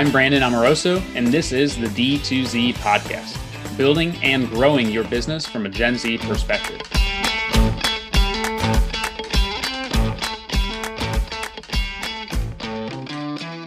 I'm 0.00 0.10
Brandon 0.10 0.42
Amoroso, 0.42 0.98
and 1.14 1.26
this 1.26 1.52
is 1.52 1.76
the 1.76 1.88
D2Z 1.88 2.72
podcast, 2.76 3.36
building 3.76 4.16
and 4.22 4.48
growing 4.48 4.90
your 4.90 5.04
business 5.04 5.44
from 5.44 5.66
a 5.66 5.68
Gen 5.68 5.98
Z 5.98 6.16
perspective. 6.16 6.80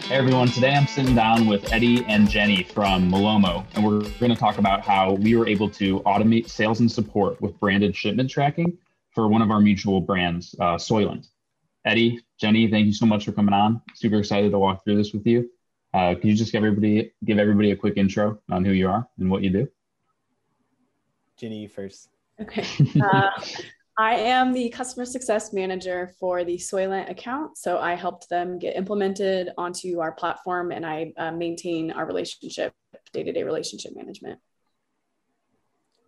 Hey 0.02 0.16
everyone, 0.16 0.48
today 0.48 0.74
I'm 0.74 0.88
sitting 0.88 1.14
down 1.14 1.46
with 1.46 1.72
Eddie 1.72 2.04
and 2.06 2.28
Jenny 2.28 2.64
from 2.64 3.08
Malomo, 3.08 3.64
and 3.76 3.84
we're 3.84 4.00
going 4.18 4.34
to 4.34 4.36
talk 4.36 4.58
about 4.58 4.80
how 4.80 5.12
we 5.12 5.36
were 5.36 5.46
able 5.46 5.70
to 5.70 6.00
automate 6.00 6.48
sales 6.48 6.80
and 6.80 6.90
support 6.90 7.40
with 7.40 7.56
branded 7.60 7.94
shipment 7.94 8.28
tracking 8.28 8.76
for 9.12 9.28
one 9.28 9.40
of 9.40 9.52
our 9.52 9.60
mutual 9.60 10.00
brands, 10.00 10.56
uh, 10.58 10.74
Soylent. 10.74 11.28
Eddie, 11.84 12.24
Jenny, 12.40 12.68
thank 12.68 12.86
you 12.86 12.92
so 12.92 13.06
much 13.06 13.24
for 13.24 13.30
coming 13.30 13.54
on. 13.54 13.80
Super 13.94 14.16
excited 14.16 14.50
to 14.50 14.58
walk 14.58 14.82
through 14.82 14.96
this 14.96 15.12
with 15.12 15.24
you. 15.28 15.48
Uh, 15.94 16.16
can 16.16 16.28
you 16.28 16.34
just 16.34 16.50
give 16.50 16.64
everybody 16.64 17.12
give 17.24 17.38
everybody 17.38 17.70
a 17.70 17.76
quick 17.76 17.96
intro 17.96 18.40
on 18.50 18.64
who 18.64 18.72
you 18.72 18.88
are 18.88 19.08
and 19.18 19.30
what 19.30 19.42
you 19.44 19.50
do? 19.50 19.68
Jenny, 21.36 21.68
first. 21.68 22.08
Okay. 22.40 22.66
Uh, 23.00 23.30
I 23.96 24.16
am 24.16 24.52
the 24.52 24.70
customer 24.70 25.04
success 25.04 25.52
manager 25.52 26.12
for 26.18 26.42
the 26.42 26.56
Soylent 26.56 27.08
account. 27.08 27.56
So 27.56 27.78
I 27.78 27.94
helped 27.94 28.28
them 28.28 28.58
get 28.58 28.74
implemented 28.74 29.50
onto 29.56 30.00
our 30.00 30.10
platform 30.10 30.72
and 30.72 30.84
I 30.84 31.12
uh, 31.16 31.30
maintain 31.30 31.92
our 31.92 32.04
relationship, 32.04 32.74
day 33.12 33.22
to 33.22 33.32
day 33.32 33.44
relationship 33.44 33.94
management. 33.94 34.40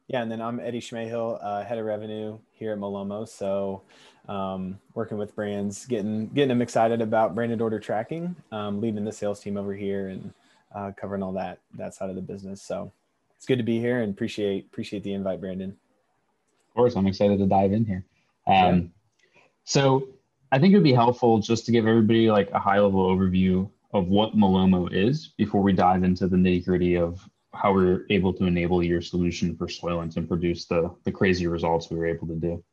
Yeah, 0.08 0.22
and 0.22 0.30
then 0.30 0.40
I'm 0.40 0.60
Eddie 0.60 0.80
Cmehil, 0.80 1.40
uh, 1.42 1.64
head 1.64 1.78
of 1.78 1.84
revenue 1.84 2.38
here 2.52 2.72
at 2.72 2.78
Malomo. 2.78 3.28
So 3.28 3.82
um, 4.28 4.78
working 4.94 5.18
with 5.18 5.34
brands, 5.34 5.84
getting 5.86 6.28
getting 6.28 6.48
them 6.48 6.62
excited 6.62 7.00
about 7.00 7.34
branded 7.34 7.60
order 7.60 7.80
tracking, 7.80 8.36
um, 8.52 8.80
leading 8.80 9.04
the 9.04 9.12
sales 9.12 9.40
team 9.40 9.56
over 9.56 9.74
here 9.74 10.08
and 10.08 10.32
uh, 10.74 10.92
covering 10.96 11.22
all 11.22 11.32
that 11.32 11.58
that 11.74 11.94
side 11.94 12.08
of 12.08 12.14
the 12.14 12.22
business. 12.22 12.62
So 12.62 12.92
it's 13.36 13.46
good 13.46 13.58
to 13.58 13.64
be 13.64 13.80
here 13.80 14.02
and 14.02 14.12
appreciate 14.12 14.66
appreciate 14.66 15.02
the 15.02 15.12
invite, 15.12 15.40
Brandon. 15.40 15.70
Of 15.70 16.74
course, 16.76 16.94
I'm 16.94 17.06
excited 17.08 17.38
to 17.38 17.46
dive 17.46 17.72
in 17.72 17.84
here. 17.84 18.04
Um, 18.46 18.92
yeah. 19.34 19.40
So 19.64 20.08
I 20.52 20.60
think 20.60 20.72
it 20.72 20.76
would 20.76 20.84
be 20.84 20.92
helpful 20.92 21.40
just 21.40 21.66
to 21.66 21.72
give 21.72 21.86
everybody 21.86 22.30
like 22.30 22.50
a 22.52 22.60
high 22.60 22.78
level 22.78 23.04
overview 23.04 23.68
of 23.92 24.06
what 24.06 24.36
Malomo 24.36 24.92
is 24.92 25.28
before 25.36 25.62
we 25.62 25.72
dive 25.72 26.04
into 26.04 26.28
the 26.28 26.36
nitty 26.36 26.64
gritty 26.64 26.96
of 26.96 27.28
how 27.56 27.72
we're 27.72 28.04
able 28.10 28.32
to 28.34 28.44
enable 28.44 28.82
your 28.82 29.00
solution 29.00 29.56
for 29.56 29.66
Soylent 29.66 30.16
and 30.16 30.28
produce 30.28 30.66
the 30.66 30.94
the 31.04 31.12
crazy 31.12 31.46
results 31.46 31.90
we 31.90 31.96
were 31.96 32.06
able 32.06 32.26
to 32.28 32.34
do. 32.34 32.64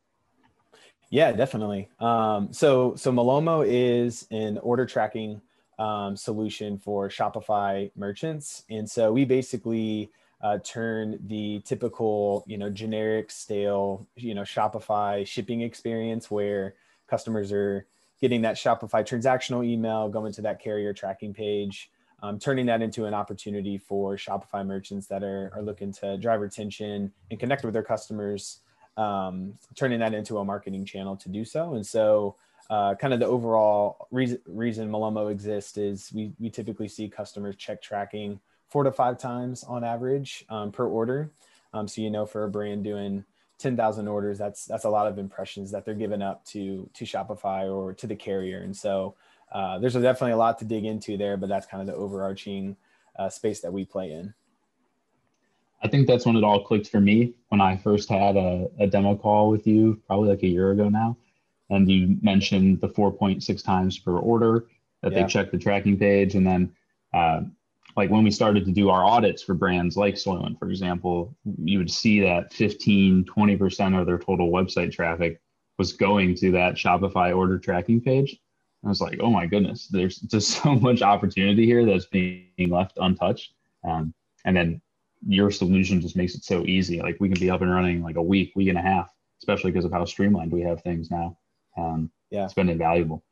Yeah, 1.10 1.32
definitely. 1.32 1.88
Um, 2.00 2.52
so 2.52 2.94
so 2.96 3.12
Malomo 3.12 3.64
is 3.66 4.26
an 4.30 4.58
order 4.58 4.86
tracking 4.86 5.40
um, 5.78 6.16
solution 6.16 6.78
for 6.78 7.08
Shopify 7.08 7.90
merchants, 7.96 8.64
and 8.70 8.88
so 8.88 9.12
we 9.12 9.24
basically 9.24 10.10
uh, 10.42 10.58
turn 10.64 11.18
the 11.26 11.60
typical 11.64 12.44
you 12.46 12.58
know 12.58 12.70
generic 12.70 13.30
stale 13.30 14.06
you 14.16 14.34
know 14.34 14.42
Shopify 14.42 15.26
shipping 15.26 15.62
experience 15.62 16.30
where 16.30 16.74
customers 17.08 17.52
are 17.52 17.86
getting 18.20 18.42
that 18.42 18.56
Shopify 18.56 19.06
transactional 19.06 19.64
email, 19.64 20.08
going 20.08 20.32
to 20.32 20.42
that 20.42 20.60
carrier 20.62 20.92
tracking 20.92 21.34
page. 21.34 21.90
Um, 22.24 22.38
turning 22.38 22.64
that 22.66 22.80
into 22.80 23.04
an 23.04 23.12
opportunity 23.12 23.76
for 23.76 24.16
Shopify 24.16 24.64
merchants 24.66 25.06
that 25.08 25.22
are, 25.22 25.52
are 25.54 25.60
looking 25.60 25.92
to 25.92 26.16
drive 26.16 26.40
retention 26.40 27.12
and 27.30 27.38
connect 27.38 27.64
with 27.64 27.74
their 27.74 27.82
customers 27.82 28.60
um, 28.96 29.58
turning 29.74 30.00
that 30.00 30.14
into 30.14 30.38
a 30.38 30.44
marketing 30.44 30.84
channel 30.84 31.16
to 31.16 31.28
do 31.28 31.44
so. 31.44 31.74
And 31.74 31.86
so, 31.86 32.36
uh, 32.70 32.94
kind 32.94 33.12
of 33.12 33.20
the 33.20 33.26
overall 33.26 34.08
reason 34.10 34.38
reason 34.46 34.90
Malomo 34.90 35.30
exists 35.30 35.76
is 35.76 36.10
we 36.14 36.32
we 36.40 36.48
typically 36.48 36.88
see 36.88 37.08
customers 37.08 37.56
check 37.56 37.82
tracking 37.82 38.40
four 38.70 38.84
to 38.84 38.92
five 38.92 39.18
times 39.18 39.64
on 39.64 39.84
average 39.84 40.46
um, 40.48 40.72
per 40.72 40.86
order. 40.86 41.30
Um, 41.74 41.86
so 41.86 42.00
you 42.00 42.10
know, 42.10 42.24
for 42.24 42.44
a 42.44 42.48
brand 42.48 42.82
doing 42.84 43.24
10,000 43.58 44.08
orders, 44.08 44.38
that's 44.38 44.64
that's 44.64 44.84
a 44.84 44.90
lot 44.90 45.06
of 45.06 45.18
impressions 45.18 45.70
that 45.72 45.84
they're 45.84 45.94
giving 45.94 46.22
up 46.22 46.42
to 46.46 46.88
to 46.94 47.04
Shopify 47.04 47.70
or 47.70 47.92
to 47.92 48.06
the 48.06 48.16
carrier. 48.16 48.60
And 48.62 48.74
so 48.74 49.14
uh, 49.54 49.78
there's 49.78 49.94
definitely 49.94 50.32
a 50.32 50.36
lot 50.36 50.58
to 50.58 50.64
dig 50.64 50.84
into 50.84 51.16
there, 51.16 51.36
but 51.36 51.48
that's 51.48 51.66
kind 51.66 51.80
of 51.80 51.86
the 51.86 51.94
overarching 51.94 52.76
uh, 53.18 53.28
space 53.28 53.60
that 53.60 53.72
we 53.72 53.84
play 53.84 54.10
in. 54.10 54.34
I 55.82 55.88
think 55.88 56.08
that's 56.08 56.26
when 56.26 56.36
it 56.36 56.42
all 56.42 56.64
clicked 56.64 56.88
for 56.88 57.00
me 57.00 57.34
when 57.50 57.60
I 57.60 57.76
first 57.76 58.08
had 58.08 58.36
a, 58.36 58.68
a 58.80 58.86
demo 58.86 59.14
call 59.14 59.50
with 59.50 59.66
you, 59.66 60.00
probably 60.06 60.30
like 60.30 60.42
a 60.42 60.48
year 60.48 60.72
ago 60.72 60.88
now. 60.88 61.16
And 61.70 61.88
you 61.88 62.16
mentioned 62.20 62.80
the 62.80 62.88
4.6 62.88 63.64
times 63.64 63.98
per 63.98 64.18
order 64.18 64.66
that 65.02 65.12
yeah. 65.12 65.22
they 65.22 65.28
check 65.28 65.50
the 65.50 65.58
tracking 65.58 65.98
page. 65.98 66.34
And 66.34 66.46
then, 66.46 66.72
uh, 67.12 67.42
like 67.96 68.10
when 68.10 68.24
we 68.24 68.30
started 68.30 68.64
to 68.64 68.72
do 68.72 68.88
our 68.88 69.04
audits 69.04 69.42
for 69.42 69.54
brands 69.54 69.96
like 69.96 70.14
Soylent, 70.14 70.58
for 70.58 70.68
example, 70.68 71.36
you 71.62 71.78
would 71.78 71.90
see 71.90 72.18
that 72.20 72.52
15, 72.52 73.24
20% 73.24 74.00
of 74.00 74.06
their 74.06 74.18
total 74.18 74.50
website 74.50 74.90
traffic 74.90 75.40
was 75.78 75.92
going 75.92 76.34
to 76.36 76.50
that 76.52 76.74
Shopify 76.74 77.36
order 77.36 77.58
tracking 77.58 78.00
page. 78.00 78.40
I 78.84 78.88
was 78.88 79.00
like, 79.00 79.18
oh 79.20 79.30
my 79.30 79.46
goodness, 79.46 79.88
there's 79.88 80.18
just 80.18 80.50
so 80.62 80.74
much 80.74 81.02
opportunity 81.02 81.64
here 81.66 81.84
that's 81.84 82.06
being 82.06 82.46
left 82.68 82.98
untouched. 83.00 83.54
Um, 83.82 84.14
and 84.44 84.56
then 84.56 84.80
your 85.26 85.50
solution 85.50 86.00
just 86.00 86.16
makes 86.16 86.34
it 86.34 86.44
so 86.44 86.64
easy. 86.66 87.00
Like 87.00 87.16
we 87.20 87.28
can 87.28 87.40
be 87.40 87.50
up 87.50 87.62
and 87.62 87.70
running 87.70 88.02
like 88.02 88.16
a 88.16 88.22
week, 88.22 88.52
week 88.54 88.68
and 88.68 88.78
a 88.78 88.82
half, 88.82 89.10
especially 89.40 89.70
because 89.70 89.84
of 89.84 89.92
how 89.92 90.04
streamlined 90.04 90.52
we 90.52 90.62
have 90.62 90.82
things 90.82 91.10
now. 91.10 91.38
Um, 91.76 92.10
yeah, 92.30 92.44
it's 92.44 92.54
been 92.54 92.68
invaluable. 92.68 93.24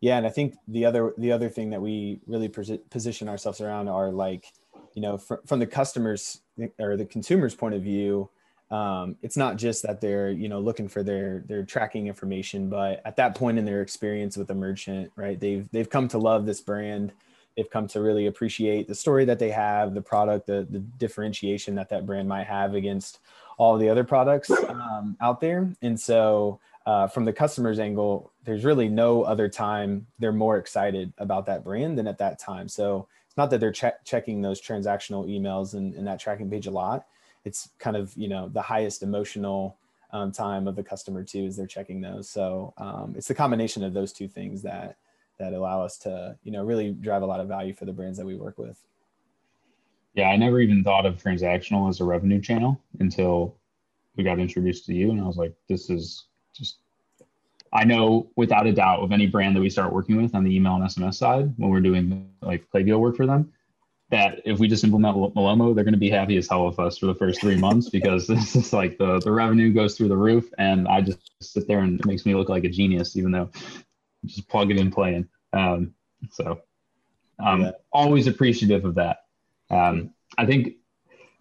Yeah, 0.00 0.18
and 0.18 0.26
I 0.26 0.30
think 0.30 0.54
the 0.68 0.84
other 0.84 1.14
the 1.18 1.32
other 1.32 1.48
thing 1.48 1.70
that 1.70 1.80
we 1.80 2.20
really 2.26 2.48
position 2.48 3.28
ourselves 3.28 3.60
around 3.60 3.88
are 3.88 4.10
like, 4.10 4.46
you 4.94 5.02
know, 5.02 5.18
fr- 5.18 5.36
from 5.46 5.58
the 5.58 5.66
customers 5.66 6.42
or 6.78 6.96
the 6.96 7.06
consumer's 7.06 7.54
point 7.54 7.74
of 7.74 7.82
view, 7.82 8.30
um, 8.70 9.16
it's 9.22 9.36
not 9.36 9.56
just 9.56 9.82
that 9.84 10.00
they're 10.00 10.30
you 10.30 10.48
know 10.48 10.60
looking 10.60 10.88
for 10.88 11.02
their 11.02 11.44
their 11.46 11.64
tracking 11.64 12.06
information, 12.06 12.68
but 12.68 13.00
at 13.04 13.16
that 13.16 13.34
point 13.34 13.58
in 13.58 13.64
their 13.64 13.82
experience 13.82 14.36
with 14.36 14.48
the 14.48 14.54
merchant, 14.54 15.12
right? 15.16 15.38
They've 15.38 15.68
they've 15.70 15.88
come 15.88 16.08
to 16.08 16.18
love 16.18 16.46
this 16.46 16.60
brand 16.60 17.12
they've 17.56 17.70
come 17.70 17.88
to 17.88 18.00
really 18.00 18.26
appreciate 18.26 18.86
the 18.86 18.94
story 18.94 19.24
that 19.24 19.38
they 19.38 19.50
have, 19.50 19.94
the 19.94 20.02
product, 20.02 20.46
the, 20.46 20.66
the 20.70 20.78
differentiation 20.78 21.74
that 21.74 21.88
that 21.88 22.04
brand 22.04 22.28
might 22.28 22.46
have 22.46 22.74
against 22.74 23.20
all 23.58 23.78
the 23.78 23.88
other 23.88 24.04
products 24.04 24.50
um, 24.50 25.16
out 25.20 25.40
there. 25.40 25.70
And 25.82 25.98
so, 25.98 26.60
uh, 26.84 27.08
from 27.08 27.24
the 27.24 27.32
customer's 27.32 27.80
angle, 27.80 28.30
there's 28.44 28.64
really 28.64 28.88
no 28.88 29.22
other 29.22 29.48
time 29.48 30.06
they're 30.20 30.32
more 30.32 30.56
excited 30.56 31.12
about 31.18 31.46
that 31.46 31.64
brand 31.64 31.98
than 31.98 32.06
at 32.06 32.18
that 32.18 32.38
time. 32.38 32.68
So 32.68 33.08
it's 33.26 33.36
not 33.36 33.50
that 33.50 33.58
they're 33.58 33.72
che- 33.72 33.90
checking 34.04 34.40
those 34.40 34.60
transactional 34.60 35.26
emails 35.28 35.74
and, 35.74 35.94
and, 35.94 36.06
that 36.06 36.20
tracking 36.20 36.48
page 36.48 36.68
a 36.68 36.70
lot. 36.70 37.06
It's 37.46 37.70
kind 37.78 37.96
of 37.96 38.12
you 38.16 38.28
know 38.28 38.50
the 38.50 38.60
highest 38.60 39.02
emotional 39.02 39.78
um, 40.12 40.32
time 40.32 40.68
of 40.68 40.76
the 40.76 40.82
customer 40.82 41.24
too 41.24 41.46
as 41.46 41.56
they're 41.56 41.66
checking 41.66 42.02
those. 42.02 42.28
So 42.28 42.74
um, 42.76 43.14
it's 43.16 43.28
the 43.28 43.34
combination 43.34 43.82
of 43.82 43.94
those 43.94 44.12
two 44.12 44.28
things 44.28 44.60
that 44.62 44.96
that 45.38 45.52
allow 45.52 45.82
us 45.82 45.98
to 45.98 46.36
you 46.44 46.52
know 46.52 46.64
really 46.64 46.92
drive 46.92 47.22
a 47.22 47.26
lot 47.26 47.40
of 47.40 47.48
value 47.48 47.72
for 47.72 47.84
the 47.84 47.92
brands 47.92 48.18
that 48.18 48.26
we 48.26 48.34
work 48.34 48.58
with 48.58 48.84
yeah 50.14 50.28
i 50.28 50.36
never 50.36 50.60
even 50.60 50.82
thought 50.82 51.06
of 51.06 51.22
transactional 51.22 51.88
as 51.88 52.00
a 52.00 52.04
revenue 52.04 52.40
channel 52.40 52.80
until 53.00 53.54
we 54.16 54.24
got 54.24 54.38
introduced 54.38 54.86
to 54.86 54.94
you 54.94 55.10
and 55.10 55.20
i 55.20 55.24
was 55.24 55.36
like 55.36 55.54
this 55.68 55.90
is 55.90 56.26
just 56.54 56.78
i 57.72 57.84
know 57.84 58.28
without 58.36 58.66
a 58.66 58.72
doubt 58.72 59.00
of 59.00 59.12
any 59.12 59.26
brand 59.26 59.54
that 59.54 59.60
we 59.60 59.70
start 59.70 59.92
working 59.92 60.20
with 60.20 60.34
on 60.34 60.44
the 60.44 60.54
email 60.54 60.74
and 60.74 60.84
sms 60.84 61.14
side 61.14 61.52
when 61.56 61.70
we're 61.70 61.80
doing 61.80 62.28
like 62.42 62.66
Klaviyo 62.72 62.98
work 62.98 63.16
for 63.16 63.26
them 63.26 63.52
that 64.10 64.40
if 64.44 64.58
we 64.58 64.68
just 64.68 64.84
implement 64.84 65.16
Malomo, 65.34 65.74
they're 65.74 65.84
going 65.84 65.92
to 65.92 65.98
be 65.98 66.10
happy 66.10 66.36
as 66.36 66.48
hell 66.48 66.66
with 66.66 66.78
us 66.78 66.98
for 66.98 67.06
the 67.06 67.14
first 67.14 67.40
three 67.40 67.56
months 67.56 67.88
because 67.88 68.26
this 68.28 68.54
is 68.54 68.72
like 68.72 68.98
the, 68.98 69.18
the 69.20 69.32
revenue 69.32 69.72
goes 69.72 69.96
through 69.96 70.08
the 70.08 70.16
roof. 70.16 70.48
And 70.58 70.86
I 70.86 71.00
just 71.00 71.18
sit 71.40 71.66
there 71.66 71.80
and 71.80 71.98
it 71.98 72.06
makes 72.06 72.24
me 72.24 72.34
look 72.34 72.48
like 72.48 72.64
a 72.64 72.68
genius, 72.68 73.16
even 73.16 73.32
though 73.32 73.50
just 74.24 74.48
plug 74.48 74.70
it 74.70 74.78
in 74.78 74.90
playing. 74.90 75.28
Um, 75.52 75.94
so 76.30 76.60
I'm 77.38 77.62
yeah. 77.62 77.70
always 77.92 78.26
appreciative 78.26 78.84
of 78.84 78.94
that. 78.94 79.18
Um, 79.70 80.14
I 80.38 80.46
think 80.46 80.74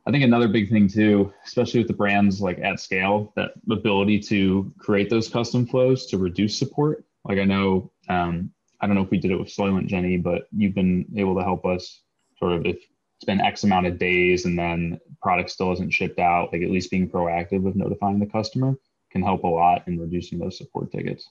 I 0.07 0.11
think 0.11 0.23
another 0.23 0.47
big 0.47 0.69
thing 0.69 0.87
too, 0.87 1.33
especially 1.45 1.79
with 1.79 1.87
the 1.87 1.93
brands 1.93 2.39
like 2.39 2.59
at 2.59 2.79
scale, 2.79 3.33
that 3.35 3.53
ability 3.69 4.19
to 4.21 4.71
create 4.77 5.09
those 5.09 5.27
custom 5.27 5.65
flows 5.65 6.05
to 6.07 6.17
reduce 6.17 6.57
support. 6.57 7.05
Like 7.23 7.39
I 7.39 7.43
know, 7.43 7.91
um, 8.07 8.51
I 8.81 8.87
don't 8.87 8.95
know 8.95 9.01
if 9.01 9.09
we 9.09 9.17
did 9.17 9.31
it 9.31 9.39
with 9.39 9.47
Soylent 9.47 9.87
Jenny, 9.87 10.17
but 10.17 10.47
you've 10.55 10.75
been 10.75 11.05
able 11.15 11.35
to 11.35 11.43
help 11.43 11.65
us 11.65 12.01
sort 12.37 12.53
of 12.53 12.65
if 12.65 12.77
it's 12.77 13.25
been 13.25 13.41
X 13.41 13.63
amount 13.63 13.87
of 13.87 13.97
days 13.97 14.45
and 14.45 14.57
then 14.57 14.99
product 15.21 15.49
still 15.49 15.71
isn't 15.73 15.93
shipped 15.93 16.19
out, 16.19 16.51
like 16.51 16.61
at 16.61 16.69
least 16.69 16.91
being 16.91 17.09
proactive 17.09 17.61
with 17.61 17.75
notifying 17.75 18.19
the 18.19 18.25
customer 18.25 18.75
can 19.11 19.21
help 19.21 19.43
a 19.43 19.47
lot 19.47 19.87
in 19.87 19.99
reducing 19.99 20.37
those 20.37 20.57
support 20.57 20.91
tickets 20.91 21.29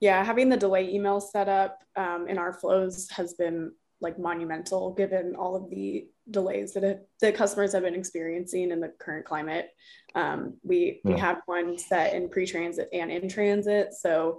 yeah, 0.00 0.22
having 0.22 0.48
the 0.48 0.56
delay 0.56 0.88
email 0.92 1.20
set 1.20 1.48
up 1.48 1.82
um, 1.96 2.26
in 2.28 2.38
our 2.38 2.52
flows 2.52 3.08
has 3.10 3.34
been 3.34 3.72
like 4.00 4.18
monumental 4.18 4.92
given 4.94 5.34
all 5.34 5.56
of 5.56 5.68
the 5.70 6.06
delays 6.30 6.72
that 6.74 6.84
it, 6.84 7.08
the 7.20 7.32
customers 7.32 7.72
have 7.72 7.82
been 7.82 7.96
experiencing 7.96 8.70
in 8.70 8.78
the 8.78 8.92
current 9.00 9.24
climate. 9.24 9.70
Um, 10.14 10.54
we 10.62 11.00
yeah. 11.04 11.14
we 11.14 11.20
have 11.20 11.42
one 11.46 11.76
set 11.78 12.14
in 12.14 12.28
pre-transit 12.28 12.88
and 12.92 13.10
in 13.10 13.28
transit, 13.28 13.94
so 13.94 14.38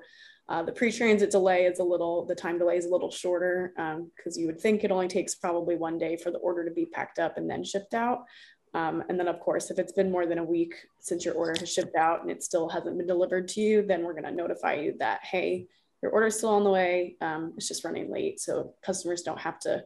Uh, 0.49 0.63
the 0.63 0.71
pre-transit 0.71 1.29
delay 1.29 1.65
is 1.65 1.77
a 1.77 1.83
little, 1.83 2.25
the 2.25 2.33
time 2.33 2.57
delay 2.57 2.75
is 2.75 2.85
a 2.85 2.89
little 2.89 3.11
shorter 3.11 3.71
because 3.75 4.35
um, 4.35 4.41
you 4.41 4.47
would 4.47 4.59
think 4.59 4.83
it 4.83 4.91
only 4.91 5.07
takes 5.07 5.35
probably 5.35 5.75
one 5.75 5.99
day 5.99 6.17
for 6.17 6.31
the 6.31 6.39
order 6.39 6.65
to 6.65 6.71
be 6.71 6.87
packed 6.87 7.19
up 7.19 7.37
and 7.37 7.47
then 7.47 7.63
shipped 7.63 7.93
out. 7.93 8.25
Um, 8.73 9.03
and 9.09 9.19
then, 9.19 9.27
of 9.27 9.39
course, 9.39 9.69
if 9.69 9.77
it's 9.77 9.91
been 9.91 10.11
more 10.11 10.25
than 10.25 10.39
a 10.39 10.43
week 10.43 10.73
since 10.99 11.23
your 11.23 11.35
order 11.35 11.53
has 11.59 11.71
shipped 11.71 11.95
out 11.95 12.21
and 12.21 12.31
it 12.31 12.43
still 12.43 12.67
hasn't 12.67 12.97
been 12.97 13.07
delivered 13.07 13.47
to 13.49 13.61
you, 13.61 13.83
then 13.83 14.03
we're 14.03 14.13
going 14.13 14.23
to 14.23 14.31
notify 14.31 14.73
you 14.73 14.95
that, 14.99 15.21
hey, 15.23 15.67
your 16.01 16.11
order's 16.11 16.37
still 16.37 16.49
on 16.49 16.63
the 16.63 16.69
way. 16.71 17.15
Um, 17.21 17.53
it's 17.55 17.67
just 17.67 17.83
running 17.83 18.11
late. 18.11 18.39
So 18.39 18.73
customers 18.83 19.21
don't 19.21 19.39
have 19.39 19.59
to 19.61 19.83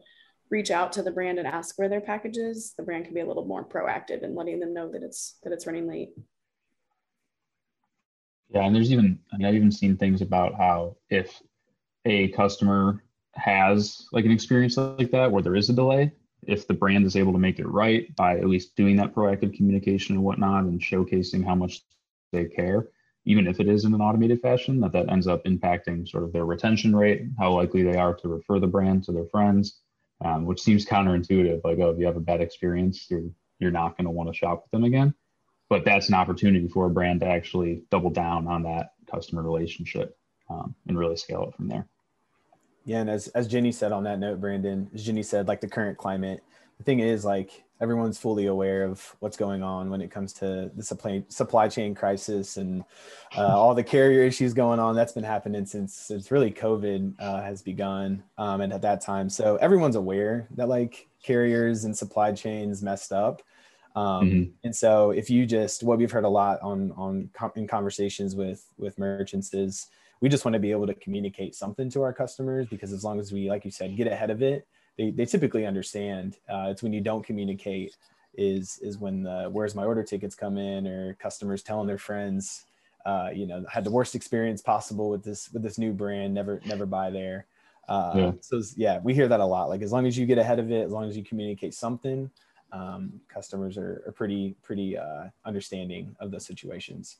reach 0.50 0.70
out 0.70 0.92
to 0.92 1.02
the 1.02 1.10
brand 1.10 1.38
and 1.38 1.48
ask 1.48 1.78
where 1.78 1.88
their 1.88 2.00
package 2.00 2.36
is. 2.38 2.72
The 2.76 2.84
brand 2.84 3.04
can 3.04 3.14
be 3.14 3.20
a 3.20 3.26
little 3.26 3.46
more 3.46 3.66
proactive 3.66 4.22
in 4.22 4.34
letting 4.34 4.60
them 4.60 4.72
know 4.72 4.90
that 4.92 5.02
it's 5.02 5.38
that 5.42 5.52
it's 5.52 5.66
running 5.66 5.88
late. 5.88 6.10
Yeah, 8.54 8.66
and 8.66 8.74
there's 8.74 8.92
even 8.92 9.18
I've 9.32 9.54
even 9.54 9.72
seen 9.72 9.96
things 9.96 10.22
about 10.22 10.54
how 10.54 10.96
if 11.10 11.42
a 12.04 12.28
customer 12.28 13.02
has 13.32 14.06
like 14.12 14.24
an 14.24 14.30
experience 14.30 14.76
like 14.76 15.10
that 15.10 15.32
where 15.32 15.42
there 15.42 15.56
is 15.56 15.70
a 15.70 15.72
delay, 15.72 16.12
if 16.46 16.68
the 16.68 16.74
brand 16.74 17.04
is 17.04 17.16
able 17.16 17.32
to 17.32 17.38
make 17.38 17.58
it 17.58 17.66
right 17.66 18.14
by 18.14 18.38
at 18.38 18.46
least 18.46 18.76
doing 18.76 18.94
that 18.96 19.12
proactive 19.12 19.56
communication 19.56 20.14
and 20.14 20.24
whatnot 20.24 20.64
and 20.64 20.80
showcasing 20.80 21.44
how 21.44 21.56
much 21.56 21.80
they 22.30 22.44
care, 22.44 22.86
even 23.24 23.48
if 23.48 23.58
it 23.58 23.68
is 23.68 23.86
in 23.86 23.92
an 23.92 24.00
automated 24.00 24.40
fashion, 24.40 24.80
that 24.80 24.92
that 24.92 25.10
ends 25.10 25.26
up 25.26 25.44
impacting 25.46 26.08
sort 26.08 26.22
of 26.22 26.32
their 26.32 26.44
retention 26.44 26.94
rate, 26.94 27.24
how 27.36 27.50
likely 27.52 27.82
they 27.82 27.96
are 27.96 28.14
to 28.14 28.28
refer 28.28 28.60
the 28.60 28.68
brand 28.68 29.02
to 29.02 29.10
their 29.10 29.26
friends, 29.26 29.80
um, 30.24 30.44
which 30.44 30.62
seems 30.62 30.86
counterintuitive. 30.86 31.64
Like, 31.64 31.80
oh, 31.80 31.90
if 31.90 31.98
you 31.98 32.06
have 32.06 32.16
a 32.16 32.20
bad 32.20 32.40
experience, 32.40 33.10
you're 33.10 33.30
you're 33.58 33.72
not 33.72 33.96
going 33.96 34.04
to 34.04 34.12
want 34.12 34.28
to 34.28 34.34
shop 34.34 34.62
with 34.62 34.70
them 34.70 34.84
again 34.84 35.12
but 35.74 35.84
that's 35.84 36.06
an 36.08 36.14
opportunity 36.14 36.68
for 36.68 36.86
a 36.86 36.90
brand 36.90 37.18
to 37.18 37.26
actually 37.26 37.82
double 37.90 38.08
down 38.08 38.46
on 38.46 38.62
that 38.62 38.90
customer 39.10 39.42
relationship 39.42 40.16
um, 40.48 40.72
and 40.86 40.96
really 40.96 41.16
scale 41.16 41.48
it 41.48 41.56
from 41.56 41.66
there. 41.66 41.88
Yeah, 42.84 43.00
and 43.00 43.10
as 43.10 43.26
as 43.28 43.48
Jenny 43.48 43.72
said 43.72 43.90
on 43.90 44.04
that 44.04 44.20
note, 44.20 44.40
Brandon, 44.40 44.88
as 44.94 45.04
Jenny 45.04 45.24
said, 45.24 45.48
like 45.48 45.60
the 45.60 45.66
current 45.66 45.98
climate, 45.98 46.44
the 46.78 46.84
thing 46.84 47.00
is 47.00 47.24
like 47.24 47.64
everyone's 47.80 48.18
fully 48.18 48.46
aware 48.46 48.84
of 48.84 49.16
what's 49.18 49.36
going 49.36 49.64
on 49.64 49.90
when 49.90 50.00
it 50.00 50.12
comes 50.12 50.32
to 50.34 50.70
the 50.76 50.82
supply 50.84 51.24
supply 51.28 51.66
chain 51.66 51.92
crisis 51.92 52.56
and 52.56 52.84
uh, 53.36 53.58
all 53.58 53.74
the 53.74 53.82
carrier 53.82 54.22
issues 54.22 54.54
going 54.54 54.78
on. 54.78 54.94
That's 54.94 55.12
been 55.12 55.24
happening 55.24 55.66
since 55.66 55.92
since 55.92 56.30
really 56.30 56.52
COVID 56.52 57.14
uh, 57.18 57.42
has 57.42 57.62
begun, 57.62 58.22
um, 58.38 58.60
and 58.60 58.72
at 58.72 58.82
that 58.82 59.00
time, 59.00 59.28
so 59.28 59.56
everyone's 59.56 59.96
aware 59.96 60.46
that 60.54 60.68
like 60.68 61.08
carriers 61.20 61.82
and 61.84 61.98
supply 61.98 62.30
chains 62.30 62.80
messed 62.80 63.10
up. 63.10 63.42
Um, 63.96 64.30
mm-hmm. 64.30 64.50
And 64.64 64.74
so 64.74 65.10
if 65.10 65.30
you 65.30 65.46
just 65.46 65.82
what 65.82 65.98
we've 65.98 66.10
heard 66.10 66.24
a 66.24 66.28
lot 66.28 66.60
on 66.62 66.92
on 66.92 67.30
in 67.54 67.66
conversations 67.66 68.34
with 68.34 68.66
with 68.78 68.98
merchants 68.98 69.54
is 69.54 69.88
we 70.20 70.28
just 70.28 70.44
want 70.44 70.54
to 70.54 70.58
be 70.58 70.70
able 70.70 70.86
to 70.86 70.94
communicate 70.94 71.54
something 71.54 71.90
to 71.90 72.02
our 72.02 72.12
customers 72.12 72.66
because 72.68 72.92
as 72.92 73.04
long 73.04 73.20
as 73.20 73.32
we 73.32 73.48
like 73.48 73.64
you 73.64 73.70
said 73.70 73.96
get 73.96 74.06
ahead 74.06 74.30
of 74.30 74.42
it 74.42 74.66
they, 74.96 75.10
they 75.10 75.24
typically 75.24 75.66
understand 75.66 76.36
uh, 76.48 76.68
it's 76.70 76.82
when 76.82 76.92
you 76.92 77.00
don't 77.00 77.24
communicate 77.24 77.96
is 78.36 78.78
is 78.82 78.98
when 78.98 79.22
the 79.22 79.48
where's 79.52 79.74
my 79.74 79.84
order 79.84 80.02
tickets 80.02 80.34
come 80.34 80.56
in 80.56 80.86
or 80.86 81.14
customers 81.14 81.62
telling 81.62 81.86
their 81.86 81.98
friends 81.98 82.64
uh, 83.06 83.28
you 83.32 83.46
know 83.46 83.64
had 83.70 83.84
the 83.84 83.90
worst 83.90 84.14
experience 84.14 84.62
possible 84.62 85.10
with 85.10 85.22
this 85.22 85.52
with 85.52 85.62
this 85.62 85.78
new 85.78 85.92
brand 85.92 86.32
never 86.34 86.60
never 86.64 86.86
buy 86.86 87.10
there 87.10 87.46
uh, 87.88 88.12
yeah. 88.16 88.32
so 88.40 88.60
yeah 88.76 88.98
we 89.04 89.14
hear 89.14 89.28
that 89.28 89.40
a 89.40 89.44
lot 89.44 89.68
like 89.68 89.82
as 89.82 89.92
long 89.92 90.06
as 90.06 90.16
you 90.16 90.26
get 90.26 90.38
ahead 90.38 90.58
of 90.58 90.72
it 90.72 90.84
as 90.86 90.90
long 90.90 91.08
as 91.08 91.16
you 91.16 91.22
communicate 91.22 91.74
something 91.74 92.30
um, 92.74 93.20
customers 93.28 93.78
are, 93.78 94.02
are 94.06 94.12
pretty 94.12 94.56
pretty 94.62 94.98
uh, 94.98 95.26
understanding 95.44 96.14
of 96.20 96.30
those 96.30 96.44
situations. 96.44 97.18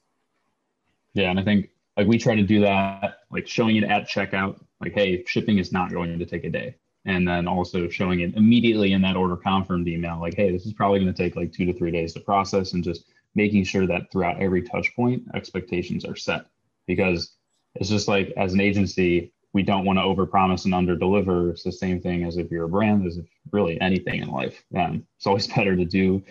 Yeah, 1.14 1.30
and 1.30 1.38
I 1.38 1.44
think 1.44 1.70
like 1.96 2.08
we 2.08 2.18
try 2.18 2.34
to 2.34 2.42
do 2.42 2.60
that, 2.60 3.18
like 3.30 3.46
showing 3.46 3.76
it 3.76 3.84
at 3.84 4.08
checkout, 4.08 4.60
like 4.80 4.92
hey, 4.92 5.22
shipping 5.26 5.58
is 5.58 5.72
not 5.72 5.92
going 5.92 6.18
to 6.18 6.26
take 6.26 6.44
a 6.44 6.50
day, 6.50 6.74
and 7.04 7.26
then 7.26 7.46
also 7.46 7.88
showing 7.88 8.20
it 8.20 8.34
immediately 8.34 8.92
in 8.92 9.02
that 9.02 9.16
order 9.16 9.36
confirmed 9.36 9.86
email, 9.86 10.20
like 10.20 10.34
hey, 10.34 10.50
this 10.50 10.66
is 10.66 10.72
probably 10.72 10.98
going 10.98 11.12
to 11.12 11.22
take 11.22 11.36
like 11.36 11.52
two 11.52 11.64
to 11.64 11.72
three 11.72 11.92
days 11.92 12.12
to 12.14 12.20
process, 12.20 12.72
and 12.72 12.82
just 12.82 13.04
making 13.36 13.64
sure 13.64 13.86
that 13.86 14.10
throughout 14.10 14.40
every 14.40 14.62
touch 14.62 14.94
point, 14.96 15.22
expectations 15.34 16.04
are 16.04 16.16
set 16.16 16.46
because 16.86 17.36
it's 17.76 17.88
just 17.88 18.08
like 18.08 18.32
as 18.36 18.54
an 18.54 18.60
agency 18.60 19.32
we 19.54 19.62
don't 19.62 19.84
want 19.84 19.98
to 19.98 20.02
overpromise 20.02 20.66
and 20.66 20.74
underdeliver. 20.74 21.50
It's 21.52 21.62
the 21.62 21.72
same 21.72 22.00
thing 22.00 22.24
as 22.24 22.36
if 22.36 22.50
you're 22.50 22.64
a 22.64 22.68
brand, 22.68 23.06
as 23.06 23.16
if 23.16 23.24
really 23.52 23.80
anything 23.80 24.20
in 24.20 24.30
life. 24.30 24.62
Um, 24.76 25.06
it's 25.16 25.26
always 25.26 25.46
better 25.56 25.74
to 25.74 25.84
do 25.86 26.22